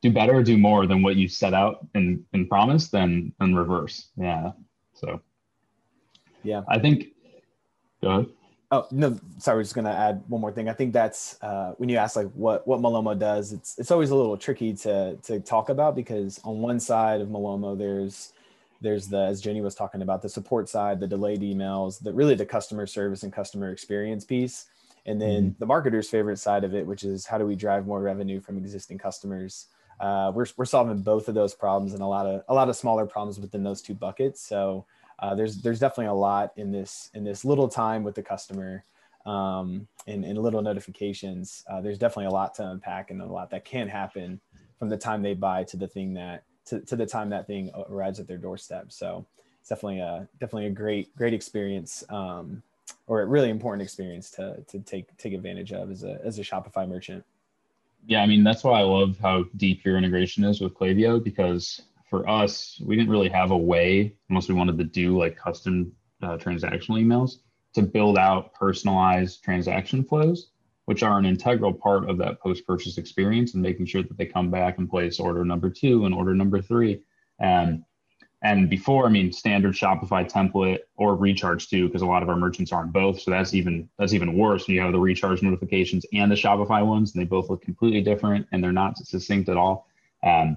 do 0.00 0.12
better, 0.12 0.42
do 0.44 0.56
more 0.56 0.86
than 0.86 1.02
what 1.02 1.16
you 1.16 1.26
set 1.28 1.52
out 1.54 1.86
and, 1.94 2.24
and 2.32 2.48
promise 2.48 2.88
than 2.88 3.32
than 3.38 3.54
reverse. 3.54 4.08
Yeah. 4.16 4.52
So 4.94 5.20
yeah. 6.42 6.62
I 6.68 6.78
think 6.78 7.08
go 8.02 8.10
ahead. 8.10 8.26
Oh 8.70 8.86
no, 8.90 9.18
sorry. 9.38 9.56
I 9.56 9.58
was 9.58 9.68
just 9.68 9.74
gonna 9.76 9.90
add 9.90 10.22
one 10.28 10.40
more 10.40 10.52
thing. 10.52 10.68
I 10.68 10.72
think 10.72 10.92
that's 10.92 11.42
uh, 11.42 11.72
when 11.76 11.88
you 11.88 11.96
ask 11.96 12.16
like 12.16 12.30
what 12.32 12.66
what 12.66 12.80
Malomo 12.80 13.18
does. 13.18 13.52
It's 13.52 13.78
it's 13.78 13.90
always 13.90 14.10
a 14.10 14.16
little 14.16 14.36
tricky 14.36 14.72
to 14.76 15.16
to 15.24 15.40
talk 15.40 15.68
about 15.68 15.94
because 15.94 16.40
on 16.44 16.60
one 16.60 16.80
side 16.80 17.20
of 17.20 17.28
Malomo 17.28 17.76
there's 17.76 18.32
there's 18.80 19.08
the 19.08 19.18
as 19.18 19.40
jenny 19.40 19.60
was 19.60 19.74
talking 19.74 20.02
about 20.02 20.22
the 20.22 20.28
support 20.28 20.68
side 20.68 21.00
the 21.00 21.06
delayed 21.06 21.40
emails 21.40 22.02
the 22.02 22.12
really 22.12 22.34
the 22.34 22.46
customer 22.46 22.86
service 22.86 23.22
and 23.22 23.32
customer 23.32 23.70
experience 23.70 24.24
piece. 24.24 24.66
And 25.06 25.20
then 25.20 25.50
mm-hmm. 25.50 25.58
the 25.58 25.66
marketer's 25.66 26.10
favorite 26.10 26.38
side 26.38 26.64
of 26.64 26.74
it 26.74 26.86
which 26.86 27.04
is 27.04 27.26
how 27.26 27.38
do 27.38 27.46
we 27.46 27.56
drive 27.56 27.86
more 27.86 28.02
revenue 28.02 28.40
from 28.40 28.58
existing 28.58 28.98
customers? 28.98 29.66
Uh, 30.00 30.30
we're, 30.34 30.46
we're 30.56 30.64
solving 30.64 30.98
both 30.98 31.28
of 31.28 31.34
those 31.34 31.54
problems 31.54 31.92
and 31.92 32.02
a 32.02 32.06
lot 32.06 32.26
of 32.26 32.42
a 32.48 32.54
lot 32.54 32.68
of 32.68 32.76
smaller 32.76 33.06
problems 33.06 33.40
within 33.40 33.62
those 33.62 33.82
two 33.82 33.94
buckets. 33.94 34.40
So 34.40 34.86
uh, 35.18 35.34
there's 35.34 35.60
there's 35.62 35.80
definitely 35.80 36.06
a 36.06 36.14
lot 36.14 36.52
in 36.56 36.70
this 36.70 37.10
in 37.14 37.24
this 37.24 37.44
little 37.44 37.68
time 37.68 38.04
with 38.04 38.14
the 38.14 38.22
customer 38.22 38.84
um, 39.26 39.88
and, 40.06 40.24
and 40.24 40.38
little 40.38 40.62
notifications. 40.62 41.64
Uh, 41.70 41.80
there's 41.80 41.98
definitely 41.98 42.26
a 42.26 42.30
lot 42.30 42.54
to 42.54 42.70
unpack 42.70 43.10
and 43.10 43.20
a 43.20 43.26
lot 43.26 43.50
that 43.50 43.64
can 43.64 43.88
happen 43.88 44.40
from 44.78 44.88
the 44.88 44.96
time 44.96 45.22
they 45.22 45.34
buy 45.34 45.64
to 45.64 45.76
the 45.76 45.88
thing 45.88 46.14
that 46.14 46.44
to, 46.68 46.80
to 46.80 46.96
the 46.96 47.06
time 47.06 47.30
that 47.30 47.46
thing 47.46 47.70
arrives 47.90 48.20
at 48.20 48.26
their 48.26 48.38
doorstep. 48.38 48.92
So 48.92 49.26
it's 49.60 49.68
definitely 49.68 50.00
a 50.00 50.28
definitely 50.40 50.66
a 50.66 50.70
great 50.70 51.14
great 51.16 51.34
experience, 51.34 52.04
um, 52.10 52.62
or 53.06 53.22
a 53.22 53.26
really 53.26 53.50
important 53.50 53.82
experience 53.82 54.30
to 54.32 54.62
to 54.68 54.80
take 54.80 55.16
take 55.18 55.32
advantage 55.32 55.72
of 55.72 55.90
as 55.90 56.04
a 56.04 56.20
as 56.24 56.38
a 56.38 56.42
Shopify 56.42 56.88
merchant. 56.88 57.24
Yeah, 58.06 58.22
I 58.22 58.26
mean 58.26 58.44
that's 58.44 58.64
why 58.64 58.80
I 58.80 58.84
love 58.84 59.18
how 59.20 59.44
deep 59.56 59.84
your 59.84 59.98
integration 59.98 60.44
is 60.44 60.60
with 60.60 60.74
Klaviyo 60.74 61.22
because 61.22 61.82
for 62.08 62.28
us 62.28 62.80
we 62.84 62.96
didn't 62.96 63.10
really 63.10 63.28
have 63.28 63.50
a 63.50 63.56
way 63.56 64.14
unless 64.30 64.48
we 64.48 64.54
wanted 64.54 64.78
to 64.78 64.84
do 64.84 65.18
like 65.18 65.36
custom 65.36 65.92
uh, 66.22 66.36
transactional 66.36 67.02
emails 67.02 67.38
to 67.74 67.82
build 67.82 68.16
out 68.16 68.54
personalized 68.54 69.44
transaction 69.44 70.02
flows 70.02 70.48
which 70.88 71.02
are 71.02 71.18
an 71.18 71.26
integral 71.26 71.70
part 71.70 72.08
of 72.08 72.16
that 72.16 72.40
post 72.40 72.66
purchase 72.66 72.96
experience 72.96 73.52
and 73.52 73.62
making 73.62 73.84
sure 73.84 74.02
that 74.02 74.16
they 74.16 74.24
come 74.24 74.50
back 74.50 74.78
and 74.78 74.88
place 74.88 75.20
order 75.20 75.44
number 75.44 75.68
two 75.68 76.06
and 76.06 76.14
order 76.14 76.34
number 76.34 76.62
three. 76.62 76.98
And 77.38 77.84
before, 78.70 79.04
I 79.04 79.10
mean, 79.10 79.30
standard 79.30 79.74
Shopify 79.74 80.26
template 80.26 80.78
or 80.96 81.14
recharge 81.14 81.68
too, 81.68 81.88
because 81.88 82.00
a 82.00 82.06
lot 82.06 82.22
of 82.22 82.30
our 82.30 82.36
merchants 82.36 82.72
aren't 82.72 82.94
both. 82.94 83.20
So 83.20 83.30
that's 83.30 83.52
even 83.52 83.86
that's 83.98 84.14
even 84.14 84.38
worse 84.38 84.66
when 84.66 84.76
you 84.76 84.80
have 84.80 84.92
the 84.92 84.98
recharge 84.98 85.42
notifications 85.42 86.06
and 86.14 86.32
the 86.32 86.36
Shopify 86.36 86.86
ones, 86.86 87.12
and 87.12 87.20
they 87.20 87.26
both 87.26 87.50
look 87.50 87.60
completely 87.60 88.00
different 88.00 88.46
and 88.50 88.64
they're 88.64 88.72
not 88.72 88.96
succinct 88.96 89.50
at 89.50 89.58
all. 89.58 89.88
Um, 90.22 90.56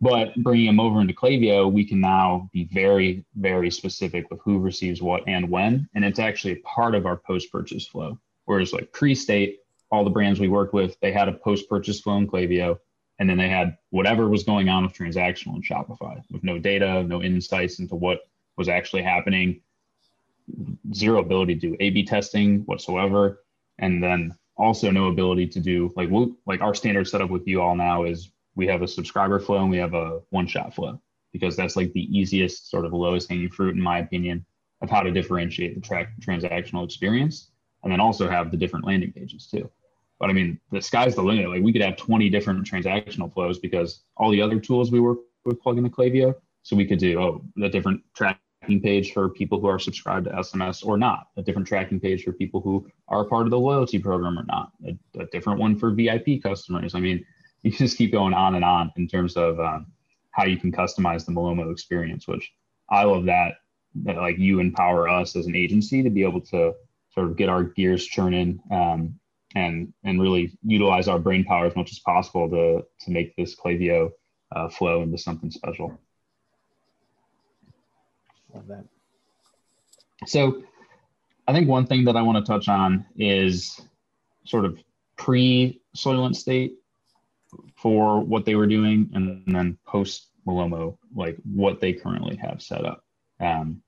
but 0.00 0.34
bringing 0.42 0.66
them 0.66 0.80
over 0.80 1.00
into 1.00 1.14
Klaviyo, 1.14 1.70
we 1.70 1.84
can 1.84 2.00
now 2.00 2.50
be 2.52 2.64
very, 2.64 3.24
very 3.36 3.70
specific 3.70 4.28
with 4.28 4.40
who 4.40 4.58
receives 4.58 5.00
what 5.00 5.22
and 5.28 5.48
when, 5.48 5.88
and 5.94 6.04
it's 6.04 6.18
actually 6.18 6.56
part 6.56 6.96
of 6.96 7.06
our 7.06 7.16
post-purchase 7.16 7.86
flow. 7.86 8.18
Whereas 8.46 8.72
like 8.72 8.90
pre-state, 8.92 9.60
all 9.90 10.04
the 10.04 10.10
brands 10.10 10.40
we 10.40 10.48
worked 10.48 10.74
with, 10.74 10.98
they 11.00 11.12
had 11.12 11.28
a 11.28 11.32
post 11.32 11.68
purchase 11.68 12.00
flow 12.00 12.16
in 12.16 12.28
Klaviyo, 12.28 12.78
and 13.18 13.28
then 13.28 13.38
they 13.38 13.48
had 13.48 13.76
whatever 13.90 14.28
was 14.28 14.44
going 14.44 14.68
on 14.68 14.84
with 14.84 14.92
transactional 14.92 15.56
in 15.56 15.62
Shopify 15.62 16.22
with 16.30 16.44
no 16.44 16.58
data, 16.58 17.02
no 17.02 17.22
insights 17.22 17.78
into 17.78 17.94
what 17.94 18.20
was 18.56 18.68
actually 18.68 19.02
happening, 19.02 19.60
zero 20.94 21.20
ability 21.20 21.54
to 21.54 21.60
do 21.70 21.76
A 21.80 21.90
B 21.90 22.04
testing 22.04 22.60
whatsoever. 22.60 23.40
And 23.78 24.02
then 24.02 24.36
also 24.58 24.90
no 24.90 25.06
ability 25.06 25.46
to 25.46 25.60
do 25.60 25.92
like 25.96 26.10
we 26.10 26.34
like 26.46 26.60
our 26.60 26.74
standard 26.74 27.06
setup 27.06 27.30
with 27.30 27.46
you 27.46 27.62
all 27.62 27.76
now 27.76 28.04
is 28.04 28.32
we 28.56 28.66
have 28.66 28.82
a 28.82 28.88
subscriber 28.88 29.38
flow 29.38 29.58
and 29.58 29.70
we 29.70 29.76
have 29.76 29.94
a 29.94 30.20
one 30.30 30.46
shot 30.46 30.74
flow 30.74 31.00
because 31.32 31.56
that's 31.56 31.76
like 31.76 31.92
the 31.92 32.18
easiest 32.18 32.68
sort 32.68 32.84
of 32.84 32.92
lowest 32.92 33.30
hanging 33.30 33.48
fruit 33.48 33.76
in 33.76 33.80
my 33.80 34.00
opinion 34.00 34.44
of 34.80 34.90
how 34.90 35.00
to 35.00 35.12
differentiate 35.12 35.74
the 35.76 35.80
track 35.80 36.08
transactional 36.20 36.84
experience 36.84 37.50
and 37.84 37.92
then 37.92 38.00
also 38.00 38.28
have 38.28 38.50
the 38.50 38.56
different 38.56 38.84
landing 38.84 39.12
pages 39.12 39.46
too 39.46 39.70
but 40.18 40.30
I 40.30 40.32
mean, 40.32 40.58
the 40.70 40.82
sky's 40.82 41.14
the 41.14 41.22
limit. 41.22 41.48
Like 41.48 41.62
we 41.62 41.72
could 41.72 41.82
have 41.82 41.96
20 41.96 42.28
different 42.28 42.68
transactional 42.68 43.32
flows 43.32 43.58
because 43.58 44.02
all 44.16 44.30
the 44.30 44.42
other 44.42 44.58
tools 44.58 44.90
we 44.90 45.00
work 45.00 45.18
with 45.44 45.60
plug 45.60 45.78
into 45.78 45.90
Klaviyo. 45.90 46.34
So 46.62 46.76
we 46.76 46.86
could 46.86 46.98
do 46.98 47.20
oh, 47.20 47.44
a 47.62 47.68
different 47.68 48.02
tracking 48.14 48.80
page 48.82 49.12
for 49.12 49.30
people 49.30 49.60
who 49.60 49.68
are 49.68 49.78
subscribed 49.78 50.26
to 50.26 50.32
SMS 50.32 50.84
or 50.84 50.98
not, 50.98 51.28
a 51.36 51.42
different 51.42 51.68
tracking 51.68 52.00
page 52.00 52.24
for 52.24 52.32
people 52.32 52.60
who 52.60 52.86
are 53.06 53.24
part 53.24 53.46
of 53.46 53.50
the 53.50 53.58
loyalty 53.58 53.98
program 53.98 54.38
or 54.38 54.44
not, 54.44 54.72
a, 54.86 55.20
a 55.20 55.26
different 55.26 55.58
one 55.58 55.76
for 55.78 55.92
VIP 55.92 56.42
customers. 56.42 56.94
I 56.94 57.00
mean, 57.00 57.24
you 57.62 57.70
just 57.70 57.96
keep 57.96 58.12
going 58.12 58.34
on 58.34 58.54
and 58.54 58.64
on 58.64 58.92
in 58.96 59.08
terms 59.08 59.36
of 59.36 59.58
um, 59.58 59.86
how 60.32 60.44
you 60.44 60.56
can 60.56 60.70
customize 60.70 61.24
the 61.24 61.32
Malomo 61.32 61.72
experience, 61.72 62.28
which 62.28 62.52
I 62.90 63.04
love 63.04 63.24
that 63.26 63.54
that 64.04 64.16
like 64.16 64.38
you 64.38 64.60
empower 64.60 65.08
us 65.08 65.34
as 65.34 65.46
an 65.46 65.56
agency 65.56 66.02
to 66.02 66.10
be 66.10 66.22
able 66.22 66.40
to 66.40 66.72
sort 67.10 67.26
of 67.26 67.36
get 67.36 67.48
our 67.48 67.64
gears 67.64 68.06
churning 68.06 68.60
um, 68.70 69.18
and 69.54 69.92
and 70.04 70.20
really 70.20 70.56
utilize 70.62 71.08
our 71.08 71.18
brain 71.18 71.44
power 71.44 71.66
as 71.66 71.76
much 71.76 71.90
as 71.90 71.98
possible 72.00 72.48
to 72.50 72.84
to 73.04 73.10
make 73.10 73.34
this 73.36 73.56
Klaviyo 73.56 74.10
uh, 74.54 74.68
flow 74.68 75.02
into 75.02 75.18
something 75.18 75.50
special. 75.50 75.98
Love 78.54 78.66
that. 78.68 78.84
So, 80.26 80.62
I 81.46 81.52
think 81.52 81.68
one 81.68 81.86
thing 81.86 82.04
that 82.06 82.16
I 82.16 82.22
want 82.22 82.44
to 82.44 82.50
touch 82.50 82.68
on 82.68 83.06
is 83.16 83.80
sort 84.44 84.64
of 84.64 84.78
pre 85.16 85.80
Soylent 85.96 86.36
State 86.36 86.74
for 87.76 88.20
what 88.20 88.44
they 88.44 88.54
were 88.54 88.66
doing, 88.66 89.10
and 89.14 89.42
then 89.46 89.78
post 89.86 90.28
Malomo, 90.46 90.96
like 91.14 91.36
what 91.44 91.80
they 91.80 91.92
currently 91.92 92.36
have 92.36 92.62
set 92.62 92.84
up. 92.84 93.04
Um, 93.40 93.82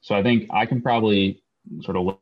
so 0.00 0.14
I 0.14 0.22
think 0.22 0.48
I 0.50 0.66
can 0.66 0.80
probably 0.82 1.42
sort 1.82 1.96
of 1.96 2.18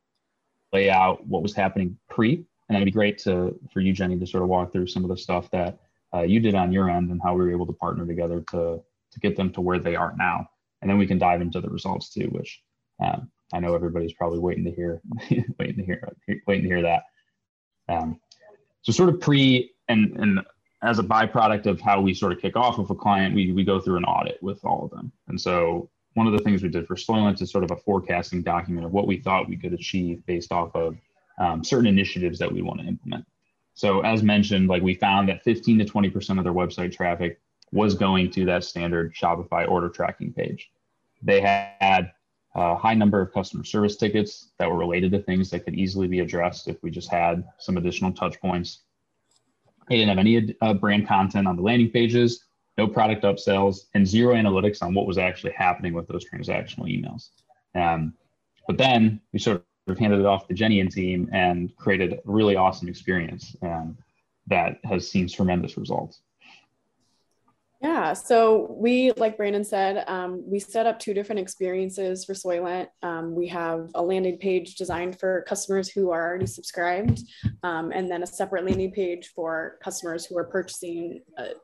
lay 0.73 0.91
out 0.91 1.27
what 1.27 1.43
was 1.43 1.55
happening 1.55 1.99
pre, 2.09 2.45
and 2.69 2.77
it'd 2.77 2.87
be 2.87 2.93
great 2.93 3.19
to 3.19 3.59
for 3.73 3.81
you, 3.81 3.93
Jenny, 3.93 4.19
to 4.19 4.27
sort 4.27 4.43
of 4.43 4.49
walk 4.49 4.73
through 4.73 4.87
some 4.87 5.05
of 5.05 5.11
the 5.11 5.17
stuff 5.17 5.51
that 5.51 5.79
uh, 6.15 6.23
you 6.23 6.41
did 6.41 6.55
on 6.55 6.73
your 6.73 6.91
end 6.91 7.11
and 7.11 7.21
how 7.23 7.35
we 7.35 7.45
were 7.45 7.53
able 7.53 7.67
to 7.67 7.73
partner 7.73 8.07
together 8.07 8.45
to 8.51 8.81
to 9.13 9.21
get 9.21 9.37
them 9.37 9.53
to 9.53 9.61
where 9.61 9.79
they 9.79 9.97
are 9.97 10.15
now, 10.17 10.49
and 10.83 10.91
then 10.91 10.99
we 10.99 11.07
can 11.07 11.19
dive 11.19 11.41
into 11.41 11.61
the 11.61 11.69
results 11.69 12.09
too, 12.09 12.29
which 12.33 12.63
um, 13.03 13.31
I 13.53 13.61
know 13.61 13.75
everybody's 13.75 14.13
probably 14.13 14.41
waiting 14.41 14.65
to 14.65 14.73
hear, 14.73 15.01
waiting 15.59 15.77
to 15.77 15.85
hear, 15.85 16.13
waiting 16.47 16.65
to 16.65 16.69
hear 16.69 16.83
that. 16.83 17.03
Um, 17.89 18.21
so 18.83 18.93
sort 18.93 19.09
of 19.09 19.21
pre 19.21 19.73
and 19.89 20.17
and 20.17 20.41
as 20.83 20.99
a 20.99 21.03
byproduct 21.03 21.67
of 21.67 21.81
how 21.81 22.01
we 22.01 22.13
sort 22.13 22.33
of 22.33 22.41
kick 22.41 22.57
off 22.57 22.79
with 22.79 22.91
a 22.91 22.95
client, 22.95 23.35
we 23.35 23.53
we 23.53 23.65
go 23.65 23.81
through 23.81 23.99
an 23.99 24.05
audit 24.05 24.43
with 24.43 24.65
all 24.65 24.85
of 24.85 24.91
them, 24.91 25.13
and 25.29 25.41
so 25.41 25.91
one 26.15 26.27
of 26.27 26.33
the 26.33 26.39
things 26.39 26.63
we 26.63 26.69
did 26.69 26.87
for 26.87 26.95
Soylent 26.95 27.43
is 27.43 27.51
sort 27.51 27.65
of 27.65 27.73
a 27.73 27.77
forecasting 27.77 28.43
document 28.43 28.87
of 28.87 28.93
what 28.93 29.07
we 29.07 29.19
thought 29.19 29.49
we 29.49 29.57
could 29.57 29.73
achieve 29.73 30.25
based 30.27 30.53
off 30.53 30.75
of 30.75 30.97
um, 31.39 31.65
certain 31.65 31.87
initiatives 31.87 32.39
that 32.39 32.53
we 32.53 32.63
want 32.63 32.81
to 32.81 32.87
implement. 32.87 33.25
So 33.75 34.01
as 34.01 34.23
mentioned, 34.23 34.69
like 34.69 34.83
we 34.83 34.95
found 34.95 35.29
that 35.29 35.43
15 35.43 35.81
to 35.81 35.85
20% 35.85 36.39
of 36.39 36.45
their 36.45 36.53
website 36.53 36.95
traffic 36.95 37.41
was 37.73 37.95
going 37.95 38.31
to 38.31 38.45
that 38.47 38.65
standard 38.65 39.15
Shopify 39.15 39.69
order 39.69 39.89
tracking 39.89 40.33
page. 40.33 40.71
They 41.23 41.41
had 41.41 42.13
a 42.55 42.77
high 42.77 42.95
number 42.95 43.21
of 43.21 43.33
customer 43.33 43.65
service 43.65 43.97
tickets 43.97 44.51
that 44.59 44.71
were 44.71 44.79
related 44.79 45.11
to 45.13 45.19
things 45.19 45.51
that 45.51 45.65
could 45.65 45.75
easily 45.75 46.07
be 46.07 46.21
addressed 46.21 46.69
if 46.69 46.81
we 46.83 46.91
just 46.91 47.11
had 47.11 47.45
some 47.59 47.77
additional 47.77 48.13
touch 48.13 48.41
points. 48.41 48.83
They 49.89 49.97
didn't 49.97 50.11
have 50.11 50.19
any 50.19 50.57
uh, 50.61 50.75
brand 50.75 51.09
content 51.09 51.49
on 51.49 51.57
the 51.57 51.63
landing 51.63 51.91
pages, 51.91 52.45
no 52.79 52.87
product 52.87 53.25
upsells, 53.25 53.87
and 53.95 54.07
zero 54.07 54.35
analytics 54.35 54.83
on 54.83 54.95
what 54.95 55.07
was 55.07 55.19
actually 55.19 55.53
happening 55.53 55.95
with 55.95 56.07
those 56.07 56.25
transactional 56.25 56.87
emails. 56.87 57.31
Um, 57.75 58.15
but 58.67 58.79
then 58.79 59.21
we 59.33 59.41
sort 59.41 59.65
of 59.87 59.99
handed 59.99 60.21
it 60.21 60.27
off 60.27 60.43
to 60.43 60.49
the 60.49 60.55
Jenny 60.55 60.81
and 60.81 60.91
team 60.91 61.29
and 61.33 61.75
created 61.77 62.15
a 62.15 62.19
really 62.25 62.57
awesome 62.57 62.89
experience 62.89 63.57
um, 63.63 63.97
that 64.47 64.79
has 64.85 65.11
seen 65.11 65.29
tremendous 65.29 65.77
results. 65.77 66.21
Yeah, 67.85 68.15
so 68.15 68.75
we, 68.79 69.13
like 69.13 69.37
Brandon 69.37 69.63
said, 69.63 70.09
um, 70.09 70.43
we 70.47 70.59
set 70.59 70.87
up 70.87 70.99
two 70.99 71.13
different 71.13 71.39
experiences 71.39 72.25
for 72.25 72.33
Soylent. 72.33 72.87
Um, 73.03 73.35
we 73.35 73.47
have 73.49 73.91
a 73.95 74.01
landing 74.01 74.39
page 74.39 74.77
designed 74.77 75.21
for 75.21 75.45
customers 75.47 75.91
who 75.91 76.11
are 76.11 76.27
already 76.27 76.47
subscribed, 76.47 77.21
um, 77.63 77.93
and 77.93 78.11
then 78.11 78.23
a 78.23 78.27
separate 78.27 78.65
landing 78.65 78.91
page 78.91 79.33
for 79.35 79.77
customers 79.85 80.25
who 80.25 80.39
are 80.39 80.45
purchasing 80.45 81.21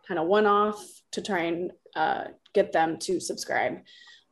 kind 0.07 0.21
of 0.21 0.27
one 0.27 0.45
off 0.45 0.85
to 1.13 1.23
try 1.23 1.45
and 1.45 1.73
uh, 1.97 2.25
get 2.53 2.71
them 2.71 2.99
to 2.99 3.19
subscribe. 3.19 3.79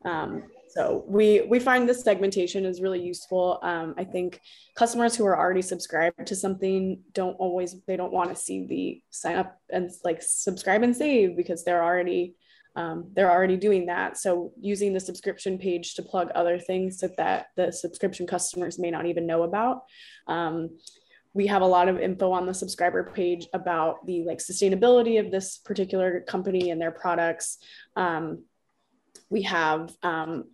Um, 0.05 0.43
so 0.79 1.03
we 1.09 1.41
we 1.41 1.59
find 1.59 1.89
this 1.89 2.03
segmentation 2.03 2.65
is 2.65 2.81
really 2.81 3.03
useful. 3.03 3.59
Um, 3.65 3.97
I 3.99 4.05
think 4.05 4.41
customers 4.77 5.17
who 5.17 5.27
are 5.27 5.37
already 5.37 5.61
subscribed 5.61 6.25
to 6.25 6.37
something 6.37 7.01
don't 7.13 7.35
always 7.41 7.75
they 7.89 7.97
don't 7.97 8.13
want 8.13 8.31
to 8.31 8.37
see 8.37 8.65
the 8.65 9.03
sign 9.11 9.35
up 9.35 9.61
and 9.71 9.91
like 10.05 10.23
subscribe 10.23 10.85
and 10.85 10.97
save 10.97 11.37
because 11.37 11.65
they're 11.65 11.83
already 11.83 12.37
um, 12.77 13.11
they're 13.13 13.33
already 13.33 13.57
doing 13.57 13.87
that. 13.87 14.19
So 14.19 14.53
using 14.61 14.93
the 14.93 15.01
subscription 15.01 15.59
page 15.59 15.97
to 15.97 16.03
plug 16.05 16.31
other 16.37 16.61
things 16.61 16.99
that, 16.99 17.17
that 17.17 17.47
the 17.57 17.73
subscription 17.73 18.25
customers 18.29 18.79
may 18.79 18.93
not 18.93 19.07
even 19.07 19.27
know 19.27 19.43
about. 19.43 19.83
Um, 20.29 20.79
we 21.35 21.49
have 21.49 21.63
a 21.63 21.67
lot 21.67 21.89
of 21.89 21.99
info 21.99 22.31
on 22.31 22.47
the 22.47 22.55
subscriber 22.55 23.11
page 23.13 23.49
about 23.53 24.07
the 24.07 24.23
like 24.23 24.39
sustainability 24.39 25.19
of 25.19 25.33
this 25.33 25.59
particular 25.59 26.21
company 26.21 26.71
and 26.71 26.81
their 26.81 26.93
products. 26.93 27.59
Um, 27.97 28.45
we 29.29 29.43
have 29.43 29.93
um, 30.05 30.45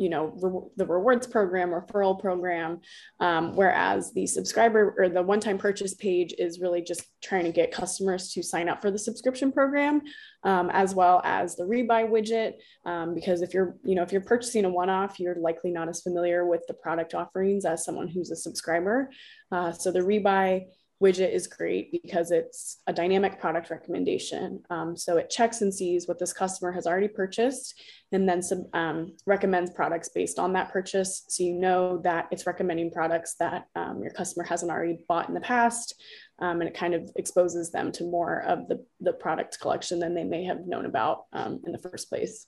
you 0.00 0.08
know 0.08 0.32
re- 0.40 0.70
the 0.76 0.86
rewards 0.86 1.26
program 1.26 1.68
referral 1.70 2.18
program 2.18 2.80
um, 3.20 3.54
whereas 3.54 4.12
the 4.14 4.26
subscriber 4.26 4.94
or 4.98 5.08
the 5.08 5.22
one-time 5.22 5.58
purchase 5.58 5.94
page 5.94 6.34
is 6.38 6.58
really 6.58 6.80
just 6.80 7.02
trying 7.22 7.44
to 7.44 7.52
get 7.52 7.70
customers 7.70 8.32
to 8.32 8.42
sign 8.42 8.68
up 8.68 8.80
for 8.80 8.90
the 8.90 8.98
subscription 8.98 9.52
program 9.52 10.00
um, 10.44 10.70
as 10.72 10.94
well 10.94 11.20
as 11.24 11.54
the 11.56 11.64
rebuy 11.64 12.08
widget 12.08 12.54
um, 12.86 13.14
because 13.14 13.42
if 13.42 13.52
you're 13.52 13.76
you 13.84 13.94
know 13.94 14.02
if 14.02 14.10
you're 14.10 14.22
purchasing 14.22 14.64
a 14.64 14.68
one-off 14.68 15.20
you're 15.20 15.36
likely 15.36 15.70
not 15.70 15.88
as 15.88 16.00
familiar 16.00 16.46
with 16.46 16.62
the 16.66 16.74
product 16.74 17.14
offerings 17.14 17.64
as 17.64 17.84
someone 17.84 18.08
who's 18.08 18.30
a 18.30 18.36
subscriber. 18.36 19.10
Uh, 19.52 19.72
so 19.72 19.92
the 19.92 20.00
rebuy 20.00 20.64
widget 21.02 21.32
is 21.32 21.46
great 21.46 21.90
because 21.90 22.30
it's 22.30 22.78
a 22.86 22.92
dynamic 22.92 23.40
product 23.40 23.70
recommendation. 23.70 24.62
Um, 24.68 24.96
so 24.96 25.16
it 25.16 25.30
checks 25.30 25.62
and 25.62 25.72
sees 25.72 26.06
what 26.06 26.18
this 26.18 26.32
customer 26.32 26.72
has 26.72 26.86
already 26.86 27.08
purchased 27.08 27.80
and 28.12 28.28
then 28.28 28.42
some, 28.42 28.66
um, 28.74 29.16
recommends 29.26 29.70
products 29.70 30.10
based 30.10 30.38
on 30.38 30.52
that 30.52 30.70
purchase. 30.70 31.24
So 31.28 31.42
you 31.42 31.54
know 31.54 31.98
that 31.98 32.28
it's 32.30 32.46
recommending 32.46 32.90
products 32.90 33.36
that 33.38 33.66
um, 33.74 34.02
your 34.02 34.12
customer 34.12 34.44
hasn't 34.44 34.70
already 34.70 34.98
bought 35.08 35.28
in 35.28 35.34
the 35.34 35.40
past. 35.40 35.94
Um, 36.38 36.60
and 36.60 36.68
it 36.68 36.76
kind 36.76 36.94
of 36.94 37.10
exposes 37.16 37.70
them 37.70 37.92
to 37.92 38.04
more 38.04 38.42
of 38.42 38.68
the, 38.68 38.84
the 39.00 39.12
product 39.12 39.58
collection 39.60 39.98
than 39.98 40.14
they 40.14 40.24
may 40.24 40.44
have 40.44 40.66
known 40.66 40.86
about 40.86 41.24
um, 41.32 41.60
in 41.64 41.72
the 41.72 41.78
first 41.78 42.08
place. 42.08 42.46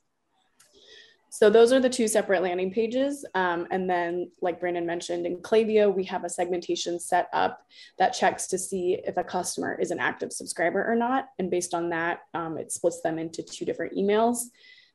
So 1.35 1.49
those 1.49 1.73
are 1.73 1.81
the 1.81 1.89
two 1.89 2.09
separate 2.09 2.43
landing 2.43 2.71
pages. 2.71 3.25
Um, 3.35 3.67
and 3.71 3.89
then 3.89 4.31
like 4.43 4.61
Brandon 4.61 4.85
mentioned 4.85 5.25
in 5.25 5.39
Klaviyo, 5.39 5.93
we 5.93 6.05
have 6.05 6.25
a 6.25 6.29
segmentation 6.29 7.01
set 7.01 7.29
up 7.33 7.67
that 7.99 8.11
checks 8.11 8.47
to 8.49 8.59
see 8.59 8.99
if 9.03 9.17
a 9.17 9.25
customer 9.25 9.75
is 9.81 9.91
an 9.91 9.99
active 9.99 10.31
subscriber 10.31 10.85
or 10.87 10.95
not. 10.95 11.29
And 11.39 11.51
based 11.51 11.73
on 11.73 11.89
that, 11.89 12.19
um, 12.35 12.59
it 12.59 12.71
splits 12.71 13.01
them 13.01 13.19
into 13.19 13.43
two 13.43 13.65
different 13.65 13.97
emails. 13.97 14.41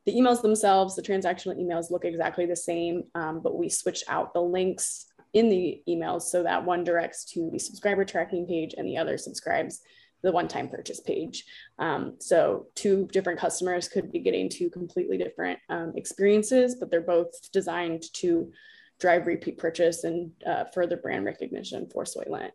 The 0.06 0.14
emails 0.14 0.44
themselves, 0.44 0.96
the 0.96 1.02
transactional 1.02 1.60
emails 1.60 1.90
look 1.90 2.06
exactly 2.06 2.46
the 2.46 2.56
same, 2.56 3.06
um, 3.16 3.42
but 3.42 3.58
we 3.58 3.68
switch 3.68 4.04
out 4.08 4.36
the 4.36 4.42
links 4.42 5.08
in 5.34 5.50
the 5.50 5.82
emails 5.90 6.22
so 6.22 6.44
that 6.44 6.64
one 6.64 6.84
directs 6.84 7.26
to 7.32 7.50
the 7.52 7.58
subscriber 7.58 8.06
tracking 8.06 8.46
page 8.46 8.76
and 8.78 8.88
the 8.88 8.98
other 8.98 9.18
subscribes 9.18 9.82
the 10.28 10.32
one-time 10.34 10.68
purchase 10.68 11.00
page. 11.00 11.46
Um, 11.80 12.16
so 12.20 12.68
two 12.76 13.08
different 13.14 13.40
customers 13.40 13.88
could 13.88 14.12
be 14.12 14.20
getting 14.20 14.50
two 14.50 14.70
completely 14.70 15.18
different 15.18 15.58
um, 15.70 15.94
experiences, 15.96 16.76
but 16.76 16.92
they're 16.92 17.00
both 17.00 17.50
designed 17.54 18.04
to 18.16 18.52
drive 19.00 19.26
repeat 19.26 19.58
purchase 19.58 20.04
and 20.04 20.32
uh, 20.46 20.66
further 20.74 20.98
brand 20.98 21.24
recognition 21.24 21.88
for 21.90 22.04
Soylent. 22.04 22.52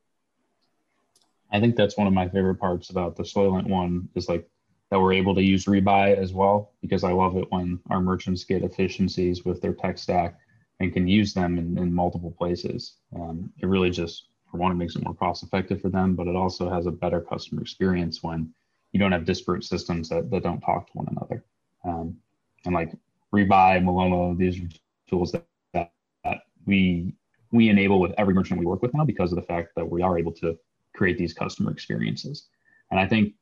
I 1.51 1.61
think 1.61 1.77
that's 1.77 1.97
one 1.97 2.07
of 2.07 2.13
my 2.13 2.29
favorite 2.29 2.57
parts 2.57 2.91
about 2.91 3.17
the 3.17 3.23
Soylent 3.23 3.67
one 3.67 4.11
is 4.15 4.29
like 4.29 4.47
that 4.91 5.01
we're 5.01 5.15
able 5.15 5.35
to 5.35 5.43
use 5.43 5.65
rebuy 5.65 6.15
as 6.15 6.35
well 6.35 6.75
because 6.83 7.05
I 7.05 7.13
love 7.13 7.39
it 7.39 7.51
when 7.51 7.81
our 7.89 8.03
merchants 8.03 8.45
get 8.45 8.63
efficiencies 8.63 9.47
with 9.47 9.63
their 9.63 9.73
tech 9.73 9.97
stack 9.97 10.37
and 10.79 10.93
can 10.93 11.09
use 11.09 11.33
them 11.33 11.57
in, 11.57 11.79
in 11.79 11.91
multiple 11.91 12.35
places. 12.37 12.97
Um, 13.17 13.51
it 13.63 13.67
really 13.67 13.89
just 13.89 14.29
for 14.53 14.59
one, 14.59 14.71
it 14.71 14.77
makes 14.77 14.95
it 14.95 15.03
more 15.03 15.15
cost 15.15 15.43
effective 15.43 15.81
for 15.81 15.89
them, 15.89 16.15
but 16.15 16.29
it 16.29 16.37
also 16.37 16.71
has 16.71 16.87
a 16.87 16.91
better 16.91 17.21
customer 17.21 17.63
experience 17.63 18.23
when 18.23 18.53
you 18.93 19.01
don't 19.01 19.11
have 19.11 19.25
disparate 19.25 19.65
systems 19.65 20.11
that, 20.11 20.31
that 20.31 20.43
don't 20.43 20.61
talk 20.61 20.87
to 20.87 20.93
one 20.93 21.09
another. 21.11 21.43
Um, 21.85 22.19
and 22.67 22.75
like 22.75 22.93
Rebuy, 23.35 23.83
Malomo, 23.83 24.37
these 24.37 24.61
are 24.61 24.69
tools 25.09 25.33
that, 25.33 25.47
that, 25.73 25.93
that 26.23 26.43
we 26.67 27.15
we 27.51 27.69
enable 27.69 28.01
with 28.01 28.13
every 28.17 28.33
merchant 28.33 28.61
we 28.61 28.67
work 28.67 28.81
with 28.81 28.95
now 28.95 29.05
because 29.05 29.31
of 29.33 29.37
the 29.37 29.43
fact 29.43 29.75
that 29.77 29.89
we 29.89 30.01
are 30.01 30.19
able 30.19 30.33
to 30.33 30.59
create 30.95 31.19
these 31.19 31.35
customer 31.35 31.71
experiences. 31.71 32.49
And 32.91 32.99
I 32.99 33.07
think 33.07 33.35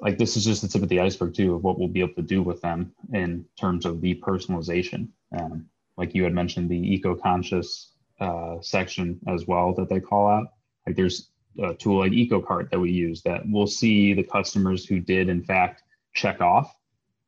like 0.00 0.16
this 0.16 0.36
is 0.36 0.44
just 0.44 0.62
the 0.62 0.68
tip 0.68 0.82
of 0.82 0.88
the 0.88 1.00
iceberg 1.00 1.34
too 1.34 1.54
of 1.54 1.62
what 1.62 1.78
we'll 1.78 1.88
be 1.88 2.00
able 2.00 2.14
to 2.14 2.22
do 2.22 2.42
with 2.42 2.60
them 2.62 2.92
in 3.12 3.44
terms 3.58 3.84
of 3.84 4.00
the 4.00 4.14
personalization. 4.14 5.08
Um, 5.38 5.66
like 5.96 6.14
you 6.14 6.24
had 6.24 6.32
mentioned, 6.32 6.70
the 6.70 6.94
eco-conscious 6.94 7.92
uh, 8.20 8.56
section 8.60 9.18
as 9.28 9.46
well 9.46 9.74
that 9.74 9.88
they 9.88 10.00
call 10.00 10.28
out. 10.28 10.48
Like 10.86 10.96
there's 10.96 11.30
a 11.62 11.74
tool 11.74 11.98
like 11.98 12.12
EcoCart 12.12 12.70
that 12.70 12.78
we 12.78 12.90
use 12.90 13.22
that 13.22 13.48
will 13.48 13.66
see 13.66 14.14
the 14.14 14.22
customers 14.22 14.86
who 14.86 15.00
did 15.00 15.28
in 15.28 15.42
fact 15.42 15.82
check 16.14 16.40
off 16.40 16.74